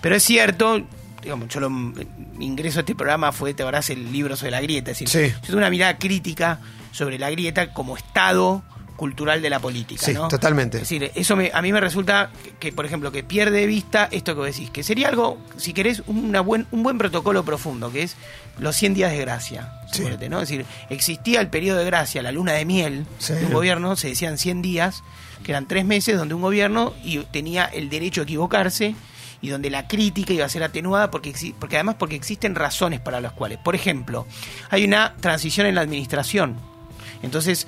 Pero 0.00 0.16
es 0.16 0.22
cierto, 0.22 0.80
digamos, 1.22 1.48
yo 1.48 1.60
lo 1.60 1.68
mi 1.70 2.46
ingreso 2.46 2.78
a 2.78 2.80
este 2.80 2.94
programa 2.94 3.32
fue, 3.32 3.52
te 3.52 3.62
verás, 3.64 3.90
el 3.90 4.10
libro 4.10 4.34
sobre 4.36 4.52
la 4.52 4.60
grieta. 4.62 4.92
Es 4.92 4.98
decir, 5.00 5.32
yo 5.34 5.40
tengo 5.46 5.58
una 5.58 5.68
mirada 5.70 5.98
crítica 5.98 6.58
sobre 6.92 7.18
la 7.18 7.30
grieta 7.30 7.72
como 7.74 7.96
estado 7.96 8.62
cultural 9.00 9.40
de 9.40 9.48
la 9.48 9.58
política. 9.60 10.04
Sí, 10.04 10.12
¿no? 10.12 10.28
totalmente. 10.28 10.76
Es 10.76 10.82
decir, 10.82 11.10
eso 11.14 11.34
me- 11.34 11.50
a 11.54 11.62
mí 11.62 11.72
me 11.72 11.80
resulta 11.80 12.28
que, 12.44 12.50
que, 12.50 12.70
por 12.70 12.84
ejemplo, 12.84 13.10
que 13.10 13.24
pierde 13.24 13.60
de 13.60 13.66
vista 13.66 14.08
esto 14.10 14.34
que 14.34 14.40
vos 14.40 14.46
decís, 14.46 14.68
que 14.70 14.82
sería 14.82 15.08
algo, 15.08 15.38
si 15.56 15.72
querés, 15.72 16.02
una 16.06 16.42
buen, 16.42 16.66
un 16.70 16.82
buen 16.82 16.98
protocolo 16.98 17.42
profundo, 17.42 17.90
que 17.90 18.02
es 18.02 18.16
los 18.58 18.76
100 18.76 18.92
días 18.92 19.10
de 19.12 19.16
gracia. 19.20 19.72
Sí. 19.90 20.04
¿no? 20.28 20.42
Es 20.42 20.50
decir, 20.50 20.66
existía 20.90 21.40
el 21.40 21.48
periodo 21.48 21.78
de 21.78 21.86
gracia, 21.86 22.20
la 22.22 22.30
luna 22.30 22.52
de 22.52 22.66
miel 22.66 23.06
Sí. 23.18 23.32
de 23.32 23.46
un 23.46 23.54
gobierno, 23.54 23.96
se 23.96 24.08
decían 24.08 24.36
100 24.36 24.60
días, 24.60 25.02
que 25.44 25.52
eran 25.52 25.66
tres 25.66 25.86
meses 25.86 26.18
donde 26.18 26.34
un 26.34 26.42
gobierno 26.42 26.92
y 27.02 27.20
tenía 27.20 27.64
el 27.64 27.88
derecho 27.88 28.20
a 28.20 28.24
equivocarse 28.24 28.94
y 29.40 29.48
donde 29.48 29.70
la 29.70 29.88
crítica 29.88 30.34
iba 30.34 30.44
a 30.44 30.48
ser 30.50 30.62
atenuada 30.62 31.10
porque, 31.10 31.32
porque 31.58 31.76
además 31.76 31.96
porque 31.98 32.16
existen 32.16 32.54
razones 32.54 33.00
para 33.00 33.22
las 33.22 33.32
cuales. 33.32 33.56
Por 33.64 33.74
ejemplo, 33.74 34.26
hay 34.68 34.84
una 34.84 35.14
transición 35.20 35.66
en 35.66 35.76
la 35.76 35.80
administración. 35.80 36.56
Entonces, 37.22 37.66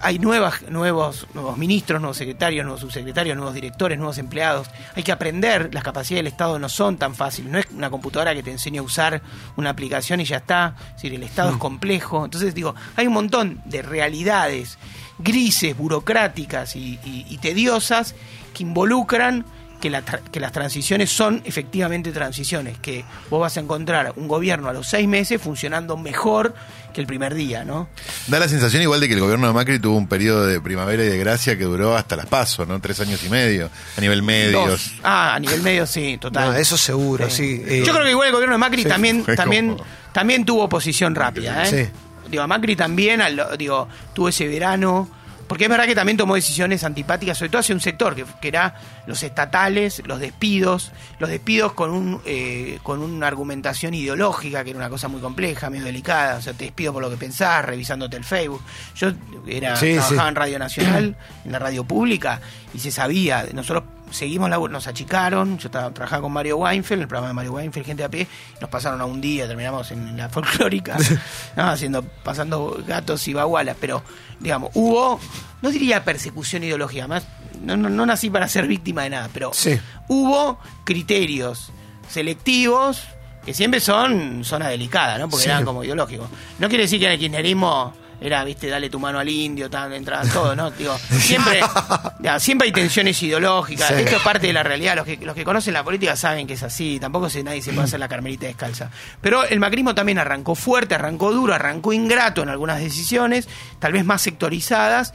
hay 0.00 0.18
nuevas, 0.18 0.62
nuevos, 0.68 1.26
nuevos 1.34 1.56
ministros, 1.56 2.00
nuevos 2.00 2.16
secretarios, 2.16 2.64
nuevos 2.64 2.80
subsecretarios, 2.80 3.36
nuevos 3.36 3.54
directores, 3.54 3.98
nuevos 3.98 4.18
empleados. 4.18 4.68
Hay 4.94 5.02
que 5.02 5.12
aprender, 5.12 5.70
las 5.74 5.82
capacidades 5.82 6.24
del 6.24 6.32
Estado 6.32 6.58
no 6.58 6.68
son 6.68 6.96
tan 6.96 7.14
fáciles. 7.14 7.50
No 7.50 7.58
es 7.58 7.66
una 7.74 7.90
computadora 7.90 8.34
que 8.34 8.42
te 8.42 8.50
enseña 8.50 8.80
a 8.80 8.84
usar 8.84 9.22
una 9.56 9.70
aplicación 9.70 10.20
y 10.20 10.24
ya 10.24 10.36
está. 10.38 10.74
Es 10.90 10.94
decir, 10.96 11.14
el 11.14 11.22
Estado 11.22 11.50
es 11.50 11.56
complejo. 11.56 12.24
Entonces, 12.24 12.54
digo, 12.54 12.74
hay 12.96 13.06
un 13.06 13.14
montón 13.14 13.60
de 13.64 13.82
realidades 13.82 14.78
grises, 15.18 15.76
burocráticas 15.76 16.76
y, 16.76 16.98
y- 17.04 17.26
y 17.28 17.38
tediosas 17.38 18.14
que 18.54 18.62
involucran 18.62 19.44
que, 19.80 19.90
la 19.90 20.04
tra- 20.04 20.20
que 20.30 20.38
las 20.40 20.52
transiciones 20.52 21.10
son 21.10 21.42
efectivamente 21.44 22.12
transiciones, 22.12 22.78
que 22.78 23.04
vos 23.30 23.40
vas 23.40 23.56
a 23.56 23.60
encontrar 23.60 24.12
un 24.16 24.28
gobierno 24.28 24.68
a 24.68 24.72
los 24.72 24.88
seis 24.88 25.08
meses 25.08 25.40
funcionando 25.40 25.96
mejor 25.96 26.54
que 26.92 27.00
el 27.00 27.06
primer 27.06 27.34
día, 27.34 27.64
¿no? 27.64 27.88
Da 28.26 28.38
la 28.38 28.48
sensación 28.48 28.82
igual 28.82 29.00
de 29.00 29.08
que 29.08 29.14
el 29.14 29.20
gobierno 29.20 29.46
de 29.46 29.52
Macri 29.52 29.78
tuvo 29.78 29.96
un 29.96 30.08
periodo 30.08 30.44
de 30.46 30.60
primavera 30.60 31.04
y 31.04 31.08
de 31.08 31.18
gracia 31.18 31.56
que 31.56 31.64
duró 31.64 31.96
hasta 31.96 32.16
las 32.16 32.26
pasos, 32.26 32.66
¿no? 32.68 32.80
Tres 32.80 33.00
años 33.00 33.22
y 33.24 33.28
medio, 33.30 33.70
a 33.96 34.00
nivel 34.00 34.22
medios. 34.22 34.68
Dos. 34.68 34.92
Ah, 35.02 35.34
a 35.34 35.38
nivel 35.40 35.62
medio 35.62 35.86
sí, 35.86 36.18
total. 36.20 36.50
No, 36.52 36.56
eso 36.58 36.76
seguro, 36.76 37.30
sí. 37.30 37.62
Eh, 37.66 37.82
Yo 37.86 37.92
creo 37.92 38.04
que 38.04 38.10
igual 38.10 38.28
el 38.28 38.34
gobierno 38.34 38.54
de 38.54 38.58
Macri 38.58 38.82
sí, 38.82 38.88
también, 38.88 39.24
también, 39.24 39.70
como- 39.76 39.84
también 40.12 40.44
tuvo 40.44 40.64
oposición 40.64 41.14
rápida, 41.14 41.62
¿eh? 41.64 41.66
Sí. 41.86 42.28
Digo, 42.30 42.42
a 42.42 42.46
Macri 42.46 42.76
también, 42.76 43.20
al- 43.20 43.56
digo, 43.56 43.88
tuvo 44.12 44.28
ese 44.28 44.46
verano. 44.48 45.08
Porque 45.50 45.64
es 45.64 45.70
verdad 45.70 45.86
que 45.86 45.96
también 45.96 46.16
tomó 46.16 46.36
decisiones 46.36 46.84
antipáticas, 46.84 47.36
sobre 47.36 47.48
todo 47.48 47.58
hacia 47.58 47.74
un 47.74 47.80
sector, 47.80 48.14
que, 48.14 48.24
que 48.40 48.46
era 48.46 48.76
los 49.08 49.20
estatales, 49.24 50.00
los 50.06 50.20
despidos, 50.20 50.92
los 51.18 51.28
despidos 51.28 51.72
con 51.72 51.90
un 51.90 52.20
eh, 52.24 52.78
con 52.84 53.02
una 53.02 53.26
argumentación 53.26 53.92
ideológica, 53.94 54.62
que 54.62 54.70
era 54.70 54.78
una 54.78 54.88
cosa 54.88 55.08
muy 55.08 55.20
compleja, 55.20 55.68
medio 55.68 55.86
delicada, 55.86 56.36
o 56.36 56.40
sea, 56.40 56.52
te 56.52 56.66
despido 56.66 56.92
por 56.92 57.02
lo 57.02 57.10
que 57.10 57.16
pensás, 57.16 57.64
revisándote 57.64 58.16
el 58.16 58.22
Facebook. 58.22 58.62
Yo 58.94 59.10
era, 59.44 59.74
Sí, 59.74 59.94
trabajaba 59.94 60.22
sí. 60.22 60.28
en 60.28 60.34
Radio 60.36 60.58
Nacional, 60.60 61.16
en 61.44 61.50
la 61.50 61.58
radio 61.58 61.82
pública, 61.82 62.40
y 62.72 62.78
se 62.78 62.92
sabía, 62.92 63.44
nosotros 63.52 63.82
seguimos 64.10 64.50
la 64.50 64.58
nos 64.58 64.86
achicaron, 64.86 65.58
yo 65.58 65.66
estaba 65.68 65.90
trabajaba 65.92 66.22
con 66.22 66.32
Mario 66.32 66.56
Weinfeld, 66.58 67.02
el 67.02 67.08
programa 67.08 67.28
de 67.28 67.34
Mario 67.34 67.52
Weinfeld, 67.52 67.86
gente 67.86 68.04
a 68.04 68.08
pie, 68.08 68.26
nos 68.60 68.70
pasaron 68.70 69.00
a 69.00 69.04
un 69.04 69.20
día, 69.20 69.46
terminamos 69.46 69.90
en 69.90 70.16
la 70.16 70.28
folclórica, 70.28 70.96
¿no? 71.56 71.64
haciendo, 71.64 72.02
pasando 72.02 72.82
gatos 72.86 73.26
y 73.28 73.34
bagualas, 73.34 73.76
pero 73.80 74.02
digamos, 74.38 74.70
hubo, 74.74 75.18
no 75.62 75.70
diría 75.70 76.04
persecución 76.04 76.62
ideológica, 76.64 77.06
más, 77.06 77.26
no, 77.60 77.76
no, 77.76 77.88
no 77.88 78.06
nací 78.06 78.30
para 78.30 78.48
ser 78.48 78.66
víctima 78.66 79.02
de 79.04 79.10
nada, 79.10 79.28
pero 79.32 79.52
Sí. 79.52 79.78
hubo 80.08 80.58
criterios 80.84 81.72
selectivos 82.08 83.02
que 83.44 83.54
siempre 83.54 83.80
son 83.80 84.44
zona 84.44 84.68
delicada, 84.68 85.16
¿no? 85.18 85.28
Porque 85.28 85.44
Sí. 85.44 85.50
eran 85.50 85.64
como 85.64 85.82
ideológicos. 85.82 86.28
No 86.58 86.68
quiere 86.68 86.84
decir 86.84 87.00
que 87.00 87.06
en 87.06 87.12
el 87.12 87.18
kirchnerismo 87.18 87.94
era, 88.20 88.44
viste, 88.44 88.68
dale 88.68 88.90
tu 88.90 89.00
mano 89.00 89.18
al 89.18 89.28
indio, 89.28 89.70
tan, 89.70 89.92
entraban 89.92 90.28
todos, 90.28 90.56
¿no? 90.56 90.70
Digo, 90.70 90.96
siempre, 90.98 91.60
ya, 92.20 92.38
siempre 92.38 92.66
hay 92.66 92.72
tensiones 92.72 93.22
ideológicas. 93.22 93.88
Sí. 93.88 93.94
Esto 93.94 94.16
es 94.16 94.22
parte 94.22 94.46
de 94.46 94.52
la 94.52 94.62
realidad. 94.62 94.96
Los 94.96 95.06
que, 95.06 95.16
los 95.16 95.34
que 95.34 95.44
conocen 95.44 95.72
la 95.72 95.82
política 95.82 96.16
saben 96.16 96.46
que 96.46 96.54
es 96.54 96.62
así. 96.62 96.98
Tampoco 97.00 97.30
se, 97.30 97.42
nadie 97.42 97.62
se 97.62 97.72
puede 97.72 97.86
hacer 97.86 97.98
la 97.98 98.08
carmelita 98.08 98.46
descalza. 98.46 98.90
Pero 99.20 99.44
el 99.44 99.58
macrismo 99.58 99.94
también 99.94 100.18
arrancó 100.18 100.54
fuerte, 100.54 100.94
arrancó 100.94 101.32
duro, 101.32 101.54
arrancó 101.54 101.92
ingrato 101.92 102.42
en 102.42 102.50
algunas 102.50 102.80
decisiones, 102.80 103.48
tal 103.78 103.92
vez 103.92 104.04
más 104.04 104.20
sectorizadas. 104.20 105.14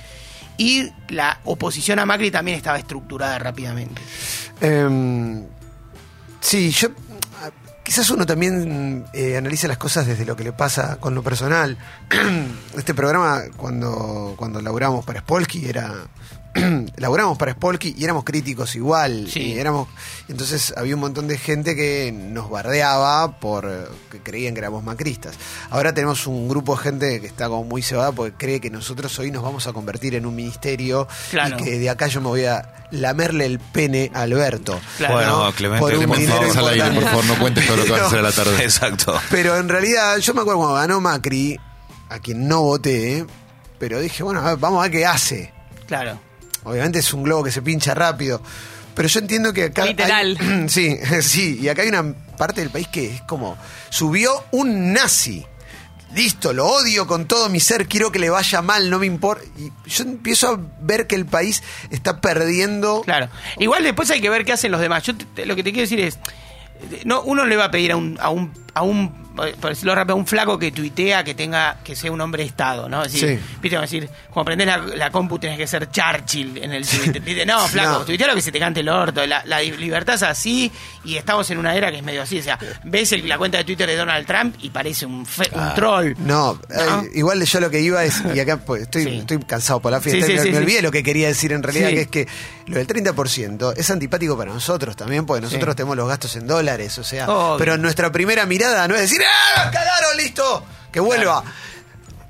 Y 0.58 0.90
la 1.10 1.42
oposición 1.44 2.00
a 2.00 2.06
Macri 2.06 2.32
también 2.32 2.58
estaba 2.58 2.80
estructurada 2.80 3.38
rápidamente. 3.38 4.02
Em, 4.62 5.46
sí, 6.40 6.72
yo. 6.72 6.90
Quizás 7.86 8.10
uno 8.10 8.26
también 8.26 9.06
eh, 9.14 9.38
analiza 9.38 9.68
las 9.68 9.78
cosas 9.78 10.08
desde 10.08 10.26
lo 10.26 10.36
que 10.36 10.44
le 10.44 10.52
pasa 10.52 10.98
con 11.00 11.14
lo 11.14 11.22
personal. 11.22 11.78
Este 12.76 12.96
programa, 12.96 13.44
cuando, 13.56 14.34
cuando 14.38 14.60
laburamos 14.60 15.06
para 15.06 15.20
Spolky, 15.20 15.70
era. 15.70 15.94
laburamos 16.98 17.38
para 17.38 17.52
Spolky 17.54 17.94
y 17.98 18.04
éramos 18.04 18.24
críticos 18.24 18.76
igual. 18.76 19.28
Sí. 19.32 19.42
Y 19.54 19.60
éramos, 19.60 19.88
entonces 20.30 20.74
había 20.78 20.96
un 20.96 21.02
montón 21.02 21.28
de 21.28 21.38
gente 21.38 21.76
que 21.76 22.12
nos 22.14 22.50
bardeaba 22.50 23.40
por 23.40 23.92
que 24.10 24.20
creían 24.22 24.54
que 24.54 24.60
éramos 24.60 24.84
macristas. 24.84 25.36
Ahora 25.70 25.94
tenemos 25.94 26.28
un 26.28 26.48
grupo 26.48 26.76
de 26.78 26.82
gente 26.84 27.22
que 27.22 27.28
está 27.28 27.48
como 27.50 27.64
muy 27.66 27.82
cebada 27.82 28.12
porque 28.14 28.36
cree 28.38 28.62
que 28.62 28.70
nosotros 28.70 29.18
hoy 29.20 29.32
nos 29.32 29.44
vamos 29.44 29.68
a 29.68 29.74
convertir 29.74 30.16
en 30.16 30.26
un 30.26 30.36
ministerio 30.36 31.08
Claro. 31.30 31.58
y 31.60 31.64
que 31.64 31.78
de 31.80 31.90
acá 31.90 32.08
yo 32.08 32.22
me 32.22 32.28
voy 32.28 32.46
a 32.46 32.88
lamerle 32.92 33.46
el 33.46 33.60
pene 33.60 34.10
a 34.14 34.22
Alberto. 34.22 34.80
Claro. 34.98 35.14
Bueno, 35.16 35.54
Clemente, 35.56 35.82
Por 35.82 35.92
un 35.94 35.98
Clemente, 36.00 36.22
dinero 36.26 36.42
Vamos 36.42 36.58
al 36.58 36.68
aire, 36.70 36.88
importante. 36.88 37.02
por 37.02 37.10
favor, 37.10 37.26
no 37.26 37.42
cuentes 37.42 37.68
todo 37.68 37.78
lo 37.78 37.84
que 37.86 37.92
vas 37.92 38.02
a 38.02 38.06
hacer 38.08 38.20
a 38.20 38.22
la 38.22 38.32
tarde. 38.32 38.56
Exacto. 38.64 39.20
Pero 39.30 39.58
en 39.58 39.68
realidad, 39.70 40.18
yo 40.20 40.34
me 40.34 40.42
acuerdo 40.42 40.60
cuando 40.60 40.76
ganó 40.76 41.02
Macri, 41.02 41.60
a 42.10 42.20
quien 42.20 42.48
no 42.48 42.62
voté, 42.62 43.26
pero 43.78 44.00
dije, 44.00 44.24
bueno, 44.24 44.40
a 44.40 44.52
ver, 44.52 44.58
vamos 44.58 44.80
a 44.80 44.84
ver 44.84 44.92
qué 44.92 45.06
hace. 45.06 45.54
Claro. 45.88 46.20
Obviamente 46.66 47.00
es 47.00 47.14
un 47.14 47.24
globo 47.24 47.44
que 47.44 47.52
se 47.52 47.62
pincha 47.62 47.94
rápido. 47.94 48.42
Pero 48.94 49.08
yo 49.08 49.20
entiendo 49.20 49.54
que 49.54 49.66
acá. 49.66 49.84
hay- 49.84 49.90
Literal. 49.90 50.38
sí, 50.70 50.98
sí. 51.22 51.60
Y 51.62 51.70
acá 51.70 51.82
hay 51.84 51.90
una 51.90 52.14
parte 52.38 52.62
del 52.62 52.70
país 52.70 52.88
que 52.90 53.14
es 53.16 53.22
como. 53.22 53.58
Subió 53.90 54.44
un 54.52 54.92
nazi. 54.94 55.46
Listo, 56.14 56.54
lo 56.54 56.66
odio 56.68 57.08
con 57.08 57.26
todo 57.26 57.50
mi 57.50 57.60
ser, 57.60 57.88
quiero 57.90 58.10
que 58.10 58.20
le 58.20 58.30
vaya 58.30 58.62
mal, 58.62 58.90
no 58.90 59.00
me 59.00 59.06
importa. 59.06 59.44
Y 59.58 59.70
yo 59.90 60.04
empiezo 60.06 60.48
a 60.48 60.60
ver 60.80 61.08
que 61.08 61.16
el 61.16 61.26
país 61.26 61.62
está 61.90 62.22
perdiendo. 62.22 63.02
Claro. 63.02 63.28
Igual 63.60 63.84
después 63.84 64.10
hay 64.12 64.22
que 64.22 64.30
ver 64.30 64.46
qué 64.46 64.54
hacen 64.54 64.72
los 64.72 64.80
demás. 64.80 65.04
Yo 65.04 65.16
te- 65.18 65.26
te- 65.26 65.46
lo 65.46 65.58
que 65.58 65.64
te 65.64 65.72
quiero 65.74 65.82
decir 65.82 66.00
es, 66.00 66.18
no, 67.04 67.22
uno 67.24 67.44
no 67.44 67.50
le 67.50 67.58
va 67.58 67.66
a 67.66 67.72
pedir 67.72 67.92
a 67.92 67.98
un, 67.98 68.18
a 68.22 68.30
un, 68.30 68.54
a 68.74 68.84
un, 68.84 69.25
por 69.36 69.70
decirlo 69.70 69.94
rápido, 69.96 70.16
un 70.16 70.26
flaco 70.26 70.58
que 70.58 70.72
tuitea 70.72 71.24
que 71.24 71.34
tenga, 71.36 71.78
que 71.84 71.96
sea 71.96 72.12
un 72.12 72.22
hombre 72.22 72.44
de 72.44 72.50
Estado, 72.50 72.88
¿no? 72.90 73.04
Es 73.04 73.14
decir, 73.14 73.40
Sí. 73.40 73.58
viste, 73.62 73.78
decir, 73.80 74.10
cuando 74.32 74.42
aprendes 74.54 74.68
la, 74.68 74.78
la 74.78 75.12
compu 75.12 75.38
tenés 75.40 75.58
que 75.58 75.68
ser 75.68 75.90
Churchill 75.92 76.58
en 76.58 76.72
el 76.74 76.88
Twitter. 76.88 77.46
No, 77.48 77.68
flaco, 77.68 78.00
No. 78.00 78.06
tuitea 78.06 78.28
lo 78.28 78.36
que 78.36 78.42
se 78.42 78.52
te 78.52 78.60
cante 78.60 78.80
el 78.80 78.90
orto. 78.90 79.26
La, 79.26 79.44
la 79.46 79.62
libertad 79.62 80.16
es 80.16 80.24
así 80.24 80.72
y 81.04 81.16
estamos 81.18 81.50
en 81.52 81.58
una 81.58 81.76
era 81.76 81.92
que 81.92 81.98
es 81.98 82.04
medio 82.04 82.22
así. 82.22 82.40
O 82.40 82.44
sea, 82.44 82.58
ves 82.84 83.12
el- 83.12 83.28
la 83.28 83.38
cuenta 83.38 83.58
de 83.58 83.64
Twitter 83.64 83.88
de 83.88 83.96
Donald 83.96 84.26
Trump 84.26 84.56
y 84.62 84.70
parece 84.70 85.06
un, 85.06 85.26
fe- 85.26 85.50
un 85.54 85.74
troll. 85.76 86.14
No, 86.20 86.60
¿No? 86.70 87.02
eh, 87.04 87.10
igual 87.16 87.44
yo 87.44 87.60
lo 87.60 87.70
que 87.70 87.82
iba 87.82 88.04
es, 88.04 88.22
y 88.34 88.40
acá 88.40 88.58
pues, 88.58 88.84
estoy, 88.84 89.04
Sí. 89.04 89.18
estoy 89.20 89.40
cansado 89.40 89.80
por 89.80 89.92
la 89.92 90.02
fiesta, 90.02 90.26
Sí, 90.26 90.34
me, 90.34 90.52
me 90.52 90.58
olvidé 90.60 90.82
lo 90.82 90.92
que 90.92 91.04
quería 91.04 91.28
decir 91.28 91.52
en 91.52 91.62
realidad, 91.64 91.90
que 91.90 92.02
es 92.02 92.08
que 92.08 92.28
lo 92.68 92.78
del 92.78 92.88
30% 92.88 93.74
es 93.78 93.90
antipático 93.92 94.38
para 94.38 94.52
nosotros 94.54 94.96
también, 94.96 95.26
porque 95.26 95.42
nosotros 95.42 95.76
tenemos 95.76 95.96
los 95.98 96.08
gastos 96.08 96.36
en 96.36 96.48
dólares, 96.48 96.98
o 96.98 97.04
sea, 97.04 97.28
Obvio. 97.30 97.58
pero 97.58 97.78
nuestra 97.78 98.12
primera 98.12 98.46
mirada 98.46 98.88
no 98.88 98.96
es 98.96 99.02
decir, 99.02 99.22
¡ah, 99.58 99.70
cagaron, 99.72 100.18
listo! 100.18 100.64
Que 100.92 101.00
vuelva. 101.00 101.44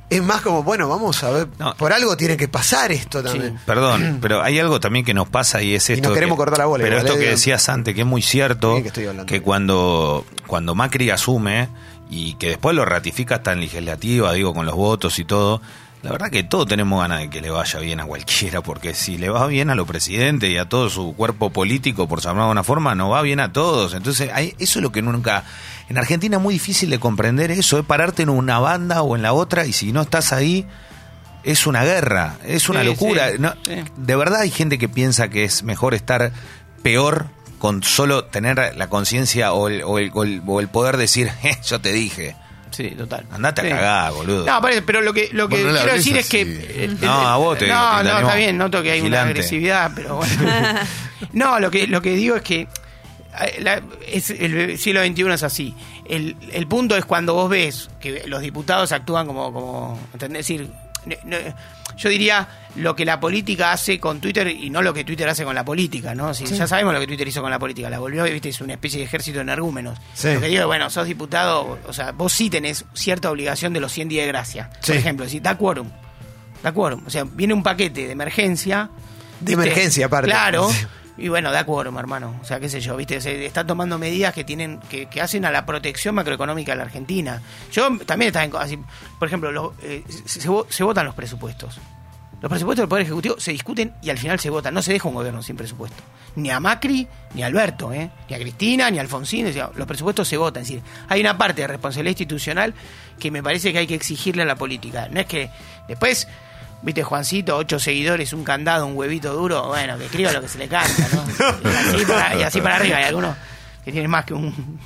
Es 0.08 0.22
más 0.22 0.42
como, 0.42 0.62
bueno, 0.64 0.88
vamos 0.88 1.24
a 1.24 1.32
ver, 1.32 1.48
No. 1.58 1.76
por 1.76 1.92
algo 1.92 2.16
tiene 2.16 2.38
que 2.38 2.48
pasar 2.48 2.92
esto 2.92 3.24
también. 3.24 3.60
Perdón, 3.66 4.18
pero 4.22 4.42
hay 4.44 4.60
algo 4.60 4.80
también 4.80 5.04
que 5.04 5.14
nos 5.16 5.28
pasa 5.28 5.62
y 5.64 5.74
es 5.76 5.90
Y 5.90 5.94
esto. 5.94 6.10
nos 6.10 6.14
queremos 6.16 6.36
que- 6.36 6.42
cortar 6.42 6.60
la 6.60 6.66
bola 6.68 6.84
Pero 6.84 6.98
igual, 6.98 7.08
esto 7.08 7.20
¿eh? 7.20 7.24
que 7.24 7.30
decías 7.32 7.68
antes, 7.70 7.96
que 7.96 8.02
es 8.02 8.08
muy 8.08 8.22
cierto, 8.22 8.76
Sí, 8.78 8.82
que 8.84 8.88
estoy 8.90 9.06
hablando. 9.08 9.26
que 9.26 9.42
cuando, 9.42 10.26
cuando 10.48 10.76
Macri 10.76 11.10
asume 11.10 11.70
y 12.10 12.36
que 12.36 12.50
después 12.50 12.76
lo 12.76 12.86
ratifica 12.86 13.36
hasta 13.36 13.52
en 13.54 13.62
legislativa, 13.62 14.32
digo, 14.34 14.54
con 14.54 14.68
los 14.68 14.76
votos 14.76 15.18
y 15.18 15.26
todo, 15.26 15.60
la 16.06 16.12
verdad 16.12 16.30
que 16.30 16.44
todos 16.44 16.68
tenemos 16.68 17.02
ganas 17.02 17.20
de 17.20 17.30
que 17.30 17.42
le 17.42 17.50
vaya 17.50 17.80
bien 17.80 18.00
a 18.00 18.06
cualquiera, 18.06 18.62
porque 18.62 18.94
si 18.94 19.18
le 19.18 19.30
va 19.30 19.48
bien 19.48 19.70
a 19.70 19.76
los 19.76 19.88
presidentes 19.88 20.50
y 20.50 20.58
a 20.58 20.70
todo 20.70 20.90
su 20.90 21.14
cuerpo 21.16 21.50
político, 21.50 22.08
por 22.08 22.22
llamarlo 22.22 22.46
de 22.46 22.52
una 22.52 22.64
forma, 22.64 22.96
no 22.96 23.10
va 23.10 23.22
bien 23.22 23.40
a 23.40 23.52
todos. 23.52 23.94
Entonces, 23.94 24.30
hay- 24.34 24.54
eso 24.60 24.80
es 24.80 24.84
lo 24.84 24.92
que 24.92 25.02
nunca... 25.02 25.44
En 25.90 25.98
Argentina 25.98 26.38
es 26.38 26.42
muy 26.44 26.54
difícil 26.56 26.90
de 26.90 27.00
comprender 27.00 27.52
eso, 27.52 27.78
es 27.80 27.86
pararte 27.86 28.24
en 28.24 28.30
una 28.30 28.60
banda 28.60 29.02
o 29.02 29.16
en 29.16 29.22
la 29.22 29.34
otra 29.34 29.66
y 29.66 29.74
si 29.74 29.92
no 29.92 30.02
estás 30.02 30.32
ahí, 30.34 30.66
es 31.44 31.68
una 31.68 31.84
guerra, 31.84 32.38
es 32.46 32.70
una 32.70 32.82
Sí, 32.82 32.86
locura. 32.88 33.32
sí, 33.32 33.36
No, 33.40 33.54
sí. 33.64 33.84
De 33.98 34.16
verdad 34.16 34.42
hay 34.42 34.50
gente 34.52 34.78
que 34.78 34.90
piensa 34.90 35.28
que 35.30 35.44
es 35.44 35.62
mejor 35.64 35.94
estar 35.94 36.32
peor 36.84 37.28
con 37.60 37.84
solo 37.84 38.26
tener 38.26 38.76
la 38.76 38.90
conciencia 38.90 39.54
o 39.54 39.68
el, 39.70 39.84
o, 39.84 39.98
el, 40.00 40.12
o 40.14 40.24
el- 40.24 40.42
o 40.46 40.60
el 40.60 40.68
poder 40.70 40.98
decir, 40.98 41.32
"Eh, 41.44 41.58
yo 41.66 41.80
te 41.82 41.92
dije. 41.94 42.36
Sí, 42.76 42.90
total. 42.90 43.26
Andate 43.32 43.62
Sí. 43.62 43.68
a 43.68 43.76
cagar, 43.76 44.12
boludo. 44.14 44.46
No, 44.46 44.62
pero, 44.62 44.86
pero 44.86 45.02
lo 45.02 45.14
que, 45.14 45.30
lo 45.32 45.48
que 45.48 45.56
Bueno, 45.56 45.70
no 45.70 45.74
la 45.76 45.82
quiero 45.82 45.96
decir 45.98 46.18
es 46.18 46.28
que. 46.30 46.42
eh, 46.42 46.96
No, 47.02 47.12
a 47.12 47.38
vos 47.38 47.58
te- 47.58 47.68
No, 47.68 47.98
te 48.00 48.04
no, 48.04 48.20
está 48.20 48.36
bien, 48.36 48.58
noto 48.58 48.84
que 48.84 48.92
hay 48.92 49.00
una 49.00 49.24
vigilante. 49.24 49.32
agresividad, 49.32 49.92
pero 49.96 50.16
bueno. 50.18 50.34
no, 51.34 51.60
lo 51.60 51.72
que, 51.72 51.88
lo 51.88 52.02
que 52.02 52.12
digo 52.16 52.36
es 52.36 52.42
que. 52.42 52.62
eh, 53.42 53.60
la- 53.62 53.82
es, 54.12 54.30
el 54.30 54.78
siglo 54.78 55.02
XXI 55.06 55.32
es 55.34 55.44
así. 55.44 55.74
El, 56.10 56.36
el 56.52 56.68
punto 56.68 56.96
es 56.98 57.06
cuando 57.06 57.34
vos 57.34 57.50
ves 57.50 57.90
que 58.00 58.24
los 58.28 58.42
diputados 58.42 58.92
actúan 58.92 59.26
como. 59.28 59.54
como 59.54 60.00
¿entendés? 60.14 60.42
Es 60.42 60.48
decir, 60.48 60.70
no- 61.06 61.16
no- 61.38 61.56
yo 61.98 62.10
diría 62.10 62.48
lo 62.76 62.96
que 62.96 63.06
la 63.06 63.20
política 63.20 63.72
hace 63.72 64.00
con 64.00 64.20
Twitter 64.20 64.48
y 64.48 64.70
no 64.70 64.82
lo 64.82 64.94
que 64.94 65.04
Twitter 65.04 65.28
hace 65.30 65.44
con 65.44 65.56
la 65.56 65.64
política, 65.64 66.14
¿no? 66.14 66.34
Si 66.34 66.46
Ya 66.46 66.68
sabemos 66.68 66.94
lo 66.94 67.00
que 67.00 67.08
Twitter 67.08 67.28
hizo 67.28 67.42
con 67.42 67.52
la 67.52 67.60
política. 67.60 67.90
La 67.90 68.00
volvió, 68.00 68.24
viste, 68.26 68.50
es 68.50 68.62
una 68.62 68.74
especie 68.74 69.00
de 69.00 69.06
ejército 69.06 69.38
de 69.38 69.44
energúmenos. 69.44 69.98
Sí. 70.14 70.34
Lo 70.34 70.42
que 70.42 70.48
digo, 70.48 70.68
bueno, 70.68 70.90
sos 70.90 71.08
diputado, 71.08 71.80
o 71.88 71.94
sea, 71.94 72.12
vos 72.12 72.34
sí 72.34 72.50
tenés 72.50 72.86
cierta 72.94 73.32
obligación 73.32 73.74
de 73.74 73.80
los 73.80 73.92
100 73.92 74.10
días 74.10 74.26
de 74.26 74.28
gracia. 74.28 74.70
Sí. 74.82 74.92
Por 74.92 74.96
ejemplo, 74.98 75.30
si 75.30 75.40
da 75.40 75.58
quórum. 75.58 75.90
Da 76.62 76.74
quórum. 76.74 77.04
O 77.06 77.10
sea, 77.10 77.24
viene 77.24 77.54
un 77.54 77.64
paquete 77.64 78.08
de 78.08 78.12
emergencia. 78.12 78.90
De 79.40 79.56
¿viste? 79.56 79.70
emergencia, 79.70 80.06
aparte. 80.08 80.30
Claro. 80.30 80.70
Y 81.18 81.30
bueno, 81.30 81.52
da 81.52 81.66
quórum, 81.66 81.98
hermano. 81.98 82.36
O 82.42 82.46
sea, 82.46 82.60
qué 82.60 82.68
sé 82.68 82.82
yo, 82.82 82.98
¿viste? 82.98 83.22
Se 83.22 83.46
está 83.46 83.66
tomando 83.66 83.98
medidas 83.98 84.34
que 84.34 84.44
tienen 84.44 84.80
que, 84.90 85.06
que 85.06 85.22
hacen 85.22 85.46
a 85.46 85.52
la 85.52 85.66
protección 85.66 86.14
macroeconómica 86.16 86.74
de 86.74 86.78
la 86.78 86.84
Argentina. 86.84 87.42
Yo 87.72 87.88
también 88.06 88.28
estaba 88.36 88.46
en... 88.46 88.56
así, 88.58 88.80
por 89.18 89.28
ejemplo, 89.28 89.74
eh, 89.82 90.04
se, 90.26 90.42
se 90.42 90.50
vo- 90.50 90.66
se 90.70 90.84
votan 90.84 91.06
los 91.06 91.16
presupuestos. 91.16 91.80
Los 92.42 92.50
presupuestos 92.50 92.84
del 92.84 92.90
Poder 92.90 93.04
Ejecutivo 93.04 93.36
se 93.40 93.52
discuten 93.52 93.94
y 94.02 94.10
al 94.10 94.18
final 94.18 94.40
se 94.40 94.50
votan. 94.50 94.74
No 94.74 94.82
se 94.82 94.92
deja 94.92 95.08
un 95.08 95.16
gobierno 95.16 95.42
sin 95.42 95.56
presupuesto. 95.56 96.04
Ni 96.36 96.50
a 96.52 96.60
Macri, 96.60 97.08
ni 97.34 97.44
a 97.44 97.46
Alberto, 97.46 97.94
¿eh? 97.94 98.12
ni 98.30 98.36
a 98.36 98.40
Cristina, 98.40 98.92
ni 98.92 98.98
a 98.98 99.02
Alfonsín. 99.02 99.52
los 99.76 99.88
presupuestos 99.88 100.28
se 100.28 100.36
votan. 100.36 100.64
Es 100.64 100.68
decir, 100.68 100.84
hay 101.08 101.22
una 101.22 101.38
parte 101.38 101.62
de 101.62 101.68
responsabilidad 101.68 102.12
institucional 102.12 102.74
que 103.20 103.32
me 103.32 103.42
parece 103.42 103.72
que 103.72 103.80
hay 103.80 103.88
que 103.88 103.96
exigirle 103.96 104.42
a 104.42 104.46
la 104.46 104.56
política. 104.58 105.08
No 105.10 105.22
es 105.22 105.26
que 105.28 105.50
después, 105.88 106.28
viste, 106.82 107.04
Juancito, 107.04 107.58
ocho 107.58 107.80
seguidores, 107.80 108.34
un 108.34 108.44
candado, 108.44 108.86
un 108.86 108.96
huevito 108.96 109.34
duro, 109.34 109.68
bueno, 109.68 109.98
que 109.98 110.06
escriba 110.06 110.32
lo 110.32 110.42
que 110.42 110.48
se 110.48 110.58
le 110.58 110.68
canta, 110.68 111.08
¿no? 111.14 111.24
Y 111.94 111.96
así 111.96 112.06
para, 112.06 112.36
y 112.36 112.44
así 112.44 112.62
para 112.62 112.76
arriba. 112.78 112.98
Hay 112.98 113.04
algunos 113.06 113.36
que 113.84 113.92
tienen 113.92 114.10
más 114.10 114.26
que 114.26 114.34
un, 114.34 114.80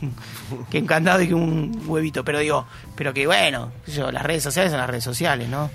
que 0.69 0.79
un 0.79 0.85
candado 0.87 1.21
y 1.21 1.27
que 1.27 1.33
un 1.33 1.83
huevito. 1.85 2.23
Pero 2.25 2.39
digo, 2.39 2.65
pero 2.95 3.13
que 3.13 3.25
bueno, 3.25 3.71
yo, 3.87 4.11
las 4.11 4.23
redes 4.23 4.43
sociales 4.43 4.71
son 4.71 4.79
las 4.79 4.89
redes 4.89 5.03
sociales, 5.03 5.47
¿no? 5.49 5.69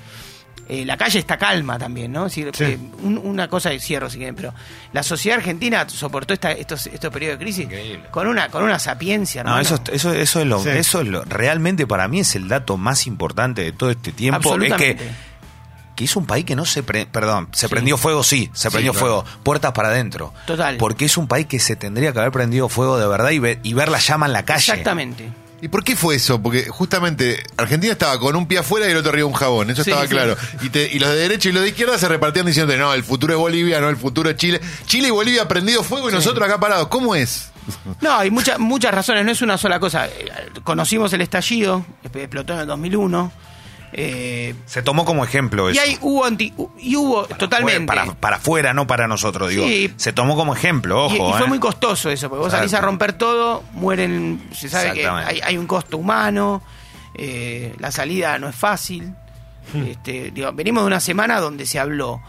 Eh, 0.66 0.82
la 0.86 0.96
calle 0.96 1.18
está 1.18 1.36
calma 1.36 1.78
también, 1.78 2.10
¿no? 2.10 2.30
Sí. 2.30 2.42
eh, 2.58 2.78
un- 3.02 3.18
una 3.18 3.48
cosa 3.48 3.68
de 3.68 3.78
cierro, 3.78 4.08
si 4.08 4.16
quieren, 4.16 4.34
pero 4.34 4.54
la 4.94 5.02
sociedad 5.02 5.36
argentina 5.38 5.86
soportó 5.86 6.32
esta, 6.32 6.52
estos, 6.52 6.86
estos 6.86 7.12
periodos 7.12 7.38
de 7.38 7.44
crisis 7.44 7.64
Increíble. 7.64 8.04
con 8.10 8.26
una, 8.26 8.48
con 8.48 8.62
una 8.62 8.78
sapiencia, 8.78 9.42
No, 9.44 9.58
hermano. 9.58 9.62
eso, 9.76 9.92
eso, 9.92 10.14
eso 10.14 10.40
es 10.40 10.46
lo, 10.46 10.62
Sí. 10.62 10.70
eso 10.70 11.02
es 11.02 11.08
lo, 11.08 11.22
realmente 11.24 11.86
para 11.86 12.08
mí 12.08 12.20
es 12.20 12.34
el 12.34 12.48
dato 12.48 12.78
más 12.78 13.06
importante 13.06 13.60
de 13.62 13.72
todo 13.72 13.90
este 13.90 14.12
tiempo. 14.12 14.56
Es 14.62 14.72
que, 14.74 14.96
que 15.94 16.04
es 16.04 16.16
un 16.16 16.26
país 16.26 16.44
que 16.44 16.56
no 16.56 16.64
se, 16.64 16.82
pre- 16.82 17.06
perdón, 17.06 17.48
se 17.52 17.66
Sí. 17.68 17.70
prendió 17.70 17.96
fuego, 17.96 18.22
sí, 18.24 18.50
se 18.52 18.70
prendió 18.70 18.92
claro. 18.92 19.06
fuego, 19.06 19.24
puertas 19.42 19.72
para 19.72 19.88
adentro. 19.88 20.32
Total. 20.46 20.76
Porque 20.76 21.04
es 21.04 21.16
un 21.16 21.28
país 21.28 21.46
que 21.46 21.58
se 21.60 21.76
tendría 21.76 22.12
que 22.12 22.18
haber 22.18 22.32
prendido 22.32 22.68
fuego 22.68 22.98
de 22.98 23.06
verdad 23.06 23.30
y, 23.30 23.38
ver- 23.38 23.60
y 23.62 23.74
ver 23.74 23.88
la 23.88 23.98
llama 23.98 24.26
en 24.26 24.32
la 24.32 24.44
calle. 24.44 24.58
Exactamente. 24.72 25.30
¿Y 25.62 25.68
por 25.68 25.82
qué 25.82 25.96
fue 25.96 26.16
eso? 26.16 26.42
Porque 26.42 26.64
justamente 26.68 27.42
Argentina 27.56 27.90
estaba 27.92 28.18
con 28.20 28.36
un 28.36 28.46
pie 28.46 28.58
afuera 28.58 28.86
y 28.86 28.90
el 28.90 28.98
otro 28.98 29.12
arriba 29.12 29.26
un 29.26 29.32
jabón, 29.32 29.70
eso 29.70 29.82
Sí, 29.82 29.88
estaba 29.90 30.04
sí. 30.06 30.10
claro. 30.10 30.36
Y, 30.60 30.68
te- 30.68 30.90
y 30.92 30.98
los 30.98 31.08
de 31.08 31.16
derecha 31.16 31.48
y 31.48 31.52
los 31.52 31.62
de 31.62 31.70
izquierda 31.70 31.96
se 31.96 32.06
repartían 32.06 32.44
diciendo, 32.44 32.76
no, 32.76 32.92
el 32.92 33.02
futuro 33.02 33.32
es 33.32 33.38
Bolivia, 33.38 33.80
no, 33.80 33.88
el 33.88 33.96
futuro 33.96 34.28
es 34.28 34.36
Chile. 34.36 34.60
Chile 34.84 35.08
y 35.08 35.10
Bolivia 35.10 35.48
prendido 35.48 35.82
fuego 35.82 36.10
y 36.10 36.12
nosotros 36.12 36.46
acá 36.46 36.60
parados. 36.60 36.88
¿Cómo 36.88 37.14
es? 37.14 37.50
No, 38.02 38.12
hay 38.18 38.30
muchas 38.30 38.58
muchas 38.58 38.92
razones, 38.92 39.24
no 39.24 39.30
es 39.32 39.40
una 39.40 39.56
sola 39.56 39.80
cosa. 39.80 40.06
Eh, 40.06 40.30
Conocimos 40.64 41.10
el 41.14 41.22
estallido, 41.22 41.86
explotó 42.02 42.52
en 42.52 42.58
el 42.60 42.66
2001. 42.66 43.32
Eh, 43.96 44.54
Se 44.66 44.82
tomó 44.82 45.04
como 45.04 45.24
ejemplo 45.24 45.68
eso. 45.70 45.76
y 45.80 45.88
hay, 45.90 45.98
hubo, 46.00 46.24
anti- 46.24 46.52
y 46.78 46.96
hubo 46.96 47.24
totalmente. 47.26 47.86
Para, 47.86 48.06
para 48.14 48.36
afuera, 48.36 48.74
no 48.74 48.86
para 48.88 49.06
nosotros, 49.06 49.50
digo. 49.50 49.64
Sí. 49.64 49.92
Se 49.96 50.12
tomó 50.12 50.34
como 50.34 50.52
ejemplo, 50.54 51.08
Y- 51.10 51.18
ojo. 51.18 51.30
y, 51.30 51.32
fue 51.34 51.46
eh. 51.46 51.48
muy 51.48 51.58
costoso 51.60 52.10
eso, 52.10 52.28
porque 52.28 52.42
vos 52.42 52.50
salís 52.52 52.74
a 52.74 52.80
romper 52.80 53.12
todo, 53.12 53.62
mueren, 53.72 54.42
se 54.52 54.68
sabe 54.68 54.92
que 54.94 55.06
hay, 55.06 55.40
hay 55.42 55.56
un 55.56 55.66
costo 55.68 55.96
humano, 55.96 56.60
eh, 57.14 57.72
la 57.78 57.92
salida 57.92 58.36
no 58.40 58.48
es 58.48 58.56
fácil. 58.56 59.14
Este, 59.86 60.30
digo, 60.32 60.52
venimos 60.52 60.82
de 60.82 60.88
una 60.88 61.00
semana 61.00 61.38
donde 61.40 61.64
se 61.64 61.78
habló 61.78 62.20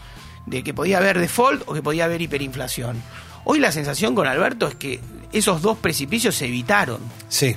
de 0.46 0.62
que 0.62 0.72
podía 0.72 0.98
haber 0.98 1.18
default 1.18 1.64
o 1.66 1.74
que 1.74 1.82
podía 1.82 2.04
haber 2.04 2.22
hiperinflación. 2.22 3.02
Hoy 3.44 3.58
la 3.58 3.72
sensación 3.72 4.14
con 4.14 4.26
Alberto 4.26 4.68
es 4.68 4.74
que 4.76 5.00
esos 5.32 5.60
dos 5.62 5.76
precipicios 5.78 6.34
se 6.36 6.46
evitaron. 6.46 6.98
Sí. 7.28 7.54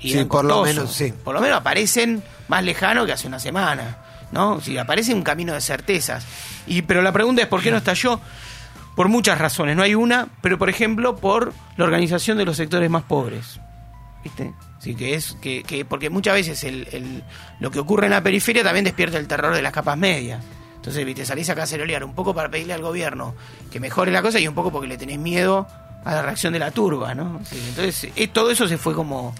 Y 0.00 0.12
Sí, 0.12 0.24
por 0.24 0.44
lo 0.44 0.64
menos, 0.64 0.92
sí. 0.92 1.12
Por 1.24 1.32
lo 1.34 1.40
menos 1.40 1.58
aparecen 1.60 2.22
más 2.52 2.62
lejano 2.64 3.06
que 3.06 3.12
hace 3.12 3.26
una 3.26 3.38
semana, 3.38 3.96
¿no? 4.30 4.60
Si 4.60 4.76
aparece 4.76 5.14
un 5.14 5.22
camino 5.22 5.54
de 5.54 5.62
certezas. 5.62 6.26
Y 6.66 6.82
pero 6.82 7.00
la 7.00 7.10
pregunta 7.12 7.40
es 7.40 7.48
por 7.48 7.62
qué 7.62 7.70
no 7.70 7.78
estalló. 7.78 8.20
Por 8.94 9.08
muchas 9.08 9.38
razones, 9.38 9.74
no 9.74 9.82
hay 9.82 9.94
una, 9.94 10.28
pero 10.42 10.58
por 10.58 10.68
ejemplo 10.68 11.16
por 11.16 11.54
la 11.78 11.84
organización 11.86 12.36
de 12.36 12.44
los 12.44 12.58
sectores 12.58 12.90
más 12.90 13.04
pobres. 13.04 13.58
¿Viste? 14.22 14.52
Sí, 14.80 14.94
que 14.94 15.14
es 15.14 15.34
que, 15.40 15.62
que- 15.62 15.86
porque 15.86 16.10
muchas 16.10 16.34
veces 16.34 16.62
el, 16.64 16.86
el- 16.92 17.24
lo 17.58 17.70
que 17.70 17.78
ocurre 17.78 18.04
en 18.06 18.10
la 18.12 18.22
periferia 18.22 18.62
también 18.62 18.84
despierta 18.84 19.16
el 19.16 19.26
terror 19.26 19.54
de 19.54 19.62
las 19.62 19.72
capas 19.72 19.96
medias. 19.96 20.44
Entonces, 20.76 21.06
viste, 21.06 21.24
salís 21.24 21.48
a 21.48 21.54
cacerolear 21.54 22.04
un 22.04 22.12
poco 22.14 22.34
para 22.34 22.50
pedirle 22.50 22.74
al 22.74 22.82
gobierno 22.82 23.34
que 23.70 23.80
mejore 23.80 24.12
la 24.12 24.20
cosa 24.20 24.38
y 24.40 24.46
un 24.46 24.54
poco 24.54 24.70
porque 24.70 24.88
le 24.88 24.98
tenés 24.98 25.18
miedo 25.18 25.66
a 26.04 26.12
la 26.14 26.20
reacción 26.22 26.52
de 26.52 26.58
la 26.58 26.70
turba, 26.72 27.14
¿no? 27.14 27.40
Sí, 27.48 27.56
entonces, 27.68 28.12
eh, 28.14 28.28
todo 28.28 28.50
eso 28.50 28.68
se 28.68 28.76
fue 28.76 28.92
como 28.92 29.34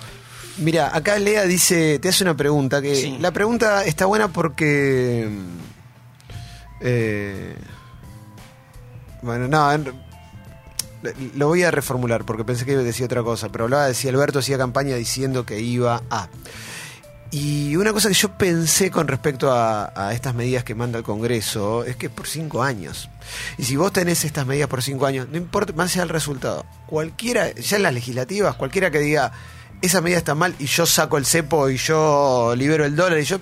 Mira, 0.58 0.94
acá 0.94 1.18
Lea 1.18 1.44
dice, 1.44 1.98
te 1.98 2.08
hace 2.08 2.24
una 2.24 2.36
pregunta, 2.36 2.82
que 2.82 2.94
Sí. 2.94 3.16
la 3.20 3.30
pregunta 3.30 3.84
está 3.84 4.06
buena 4.06 4.28
porque... 4.28 5.28
mm, 5.30 5.58
eh, 6.82 7.54
bueno, 9.22 9.48
no, 9.48 9.92
lo 11.36 11.48
voy 11.48 11.62
a 11.62 11.70
reformular 11.70 12.24
porque 12.24 12.44
pensé 12.44 12.64
que 12.64 12.76
decía 12.76 13.06
otra 13.06 13.22
cosa, 13.22 13.48
pero 13.50 13.64
hablaba 13.64 13.86
de 13.86 13.94
si 13.94 14.08
Alberto 14.08 14.40
hacía 14.40 14.58
campaña 14.58 14.96
diciendo 14.96 15.46
que 15.46 15.60
iba 15.60 16.02
a... 16.10 16.28
Y 17.30 17.76
una 17.76 17.94
cosa 17.94 18.08
que 18.08 18.14
yo 18.14 18.36
pensé 18.36 18.90
con 18.90 19.08
respecto 19.08 19.50
a, 19.50 19.90
a 19.96 20.12
estas 20.12 20.34
medidas 20.34 20.64
que 20.64 20.74
manda 20.74 20.98
el 20.98 21.04
Congreso 21.04 21.82
es 21.82 21.96
que 21.96 22.06
es 22.06 22.12
por 22.12 22.26
cinco 22.26 22.62
años. 22.62 23.08
Y 23.56 23.64
si 23.64 23.76
vos 23.76 23.90
tenés 23.90 24.24
estas 24.26 24.44
medidas 24.46 24.68
por 24.68 24.82
cinco 24.82 25.06
años, 25.06 25.28
no 25.30 25.38
importa 25.38 25.72
más 25.72 25.92
sea 25.92 26.02
el 26.02 26.10
resultado. 26.10 26.66
Cualquiera, 26.86 27.50
ya 27.54 27.78
en 27.78 27.84
las 27.84 27.94
legislativas, 27.94 28.54
cualquiera 28.56 28.90
que 28.90 28.98
diga 28.98 29.32
esa 29.82 30.00
medida 30.00 30.18
está 30.18 30.34
mal 30.34 30.54
y 30.58 30.66
yo 30.66 30.86
saco 30.86 31.18
el 31.18 31.26
cepo 31.26 31.68
y 31.68 31.76
yo 31.76 32.54
libero 32.56 32.84
el 32.84 32.96
dólar 32.96 33.18
y 33.18 33.24
yo 33.24 33.38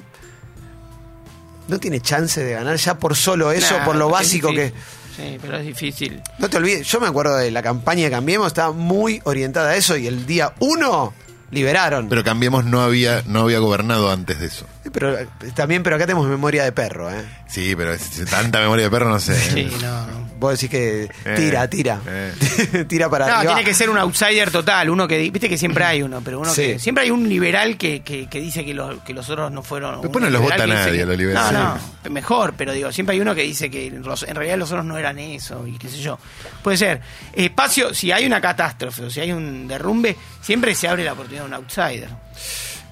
no 1.69 1.79
tiene 1.79 2.01
chance 2.01 2.43
de 2.43 2.53
ganar 2.55 2.77
ya 2.77 2.99
por 2.99 3.15
solo 3.17 3.53
eso, 3.53 3.79
Nah, 3.79 3.85
por 3.85 3.97
lo 3.97 4.09
básico 4.09 4.51
que. 4.53 4.73
Sí, 5.17 5.39
pero 5.41 5.59
es 5.59 5.67
difícil. 5.67 6.21
no 6.39 6.49
te 6.49 6.57
olvides, 6.57 6.87
yo 6.87 6.99
me 7.01 7.07
acuerdo 7.07 7.37
de 7.37 7.51
la 7.51 7.63
campaña 7.63 8.05
de 8.05 8.11
Cambiemos, 8.11 8.47
estaba 8.49 8.73
muy 8.73 9.21
orientada 9.25 9.71
a 9.71 9.77
eso 9.77 9.97
y 9.97 10.07
el 10.07 10.25
día 10.27 10.55
uno 10.61 11.13
liberaron. 11.51 12.09
Pero 12.09 12.25
Cambiemos 12.25 12.65
no 12.65 12.81
había, 12.81 13.23
no 13.27 13.41
había 13.43 13.59
gobernado 13.59 14.11
antes 14.11 14.41
de 14.41 14.47
eso. 14.47 14.67
Pero 14.93 15.19
eh, 15.19 15.29
también, 15.55 15.83
pero 15.83 15.97
acá 15.97 16.07
tenemos 16.07 16.27
memoria 16.29 16.65
de 16.65 16.73
perro, 16.73 17.11
¿eh? 17.11 17.25
Sí, 17.49 17.75
pero 17.77 17.93
es- 17.93 18.25
tanta 18.31 18.61
memoria 18.61 18.85
de 18.87 18.91
perro 18.91 19.09
no 19.11 19.21
sé. 19.21 19.35
¿eh? 19.37 19.51
Sí, 19.71 19.77
no, 19.83 20.07
no. 20.07 20.20
Vos 20.41 20.53
decís 20.59 20.71
que 20.71 21.11
tira, 21.37 21.69
tira. 21.69 22.01
eh. 22.09 22.85
tira 22.89 23.11
para 23.11 23.27
No, 23.29 23.35
arriba. 23.37 23.55
tiene 23.55 23.69
que 23.69 23.75
ser 23.75 23.91
un 23.91 23.99
outsider 23.99 24.51
total, 24.51 24.89
uno 24.89 25.07
que, 25.07 25.19
viste 25.31 25.49
que 25.51 25.59
siempre 25.59 25.85
hay 25.85 26.03
uno, 26.03 26.23
pero 26.25 26.41
uno 26.41 26.51
Sí. 26.53 26.63
que, 26.63 26.79
siempre 26.79 27.05
hay 27.05 27.11
un 27.11 27.29
liberal 27.29 27.77
que, 27.77 28.01
que, 28.01 28.27
que 28.27 28.41
dice 28.41 28.65
que, 28.65 28.73
lo- 28.73 29.05
que 29.05 29.13
los 29.13 29.29
otros 29.29 29.53
no 29.53 29.63
fueron. 29.63 30.01
Después 30.01 30.25
un 30.25 30.33
no 30.33 30.39
los 30.39 30.43
vota 30.51 30.67
nadie 30.67 31.05
los 31.05 31.17
liberales. 31.19 31.53
No, 31.53 31.79
no, 32.05 32.11
mejor, 32.11 32.55
pero 32.57 32.73
digo, 32.73 32.91
siempre 32.91 33.15
hay 33.15 33.21
uno 33.21 33.35
que 33.35 33.43
dice 33.43 33.71
que 33.71 33.91
los- 33.91 34.23
en 34.23 34.35
realidad 34.35 34.57
los 34.57 34.71
otros 34.73 34.87
no 34.87 34.97
eran 34.97 35.19
eso 35.19 35.67
y 35.67 35.77
qué 35.77 35.89
sé 35.91 35.99
yo. 35.99 36.19
Puede 36.63 36.79
ser. 36.79 37.01
Espacio, 37.35 37.93
si 37.93 38.11
hay 38.11 38.25
una 38.25 38.41
catástrofe 38.41 39.05
o 39.05 39.11
si 39.11 39.21
hay 39.21 39.33
un 39.33 39.69
derrumbe, 39.69 40.17
siempre 40.41 40.75
se 40.75 40.89
abre 40.89 41.05
la 41.05 41.13
oportunidad 41.13 41.43
de 41.43 41.49
un 41.49 41.55
outsider. 41.55 42.09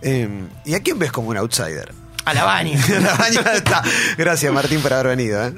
Eh, 0.02 0.28
¿Y 0.64 0.74
a 0.74 0.80
quién 0.80 0.98
ves 0.98 1.10
como 1.10 1.28
un 1.28 1.38
outsider? 1.38 1.92
A 2.24 2.34
la 2.34 2.44
baña. 2.44 2.78
La 3.00 3.14
baña 3.18 3.40
está. 3.54 3.82
Gracias, 4.18 4.52
Martín, 4.52 4.80
por 4.82 4.92
haber 4.92 5.16
venido. 5.16 5.42
¿eh? 5.46 5.54